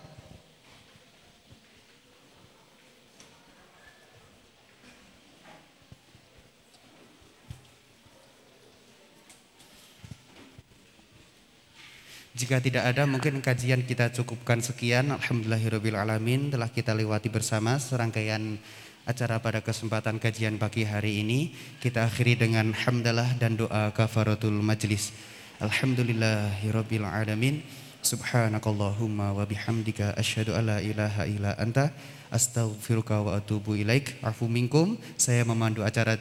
[12.34, 15.14] Jika tidak ada mungkin kajian kita cukupkan sekian.
[15.14, 18.58] Alhamdulillahirabbil alamin telah kita lewati bersama serangkaian
[19.06, 21.54] acara pada kesempatan kajian pagi hari ini.
[21.78, 25.14] Kita akhiri dengan hamdalah dan doa kafaratul majlis.
[25.62, 27.62] Alhamdulillahirabbil alamin.
[28.02, 31.94] Subhanakallahumma wa bihamdika asyhadu alla ilaha illa anta
[32.34, 34.18] astaghfiruka wa atubu ilaik.
[34.26, 34.98] Afu minkum.
[35.14, 36.18] Saya memandu acara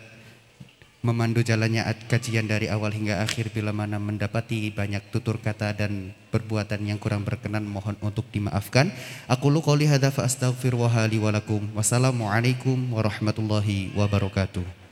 [1.04, 6.80] memandu jalannya kajian dari awal hingga akhir bila mana mendapati banyak tutur kata dan perbuatan
[6.88, 8.88] yang kurang berkenan mohon untuk dimaafkan.
[9.28, 11.68] Aku lu qouli hadza fa astaghfirullaha li wa lakum.
[11.76, 14.83] Wassalamualaikum warahmatullahi wabarakatuh.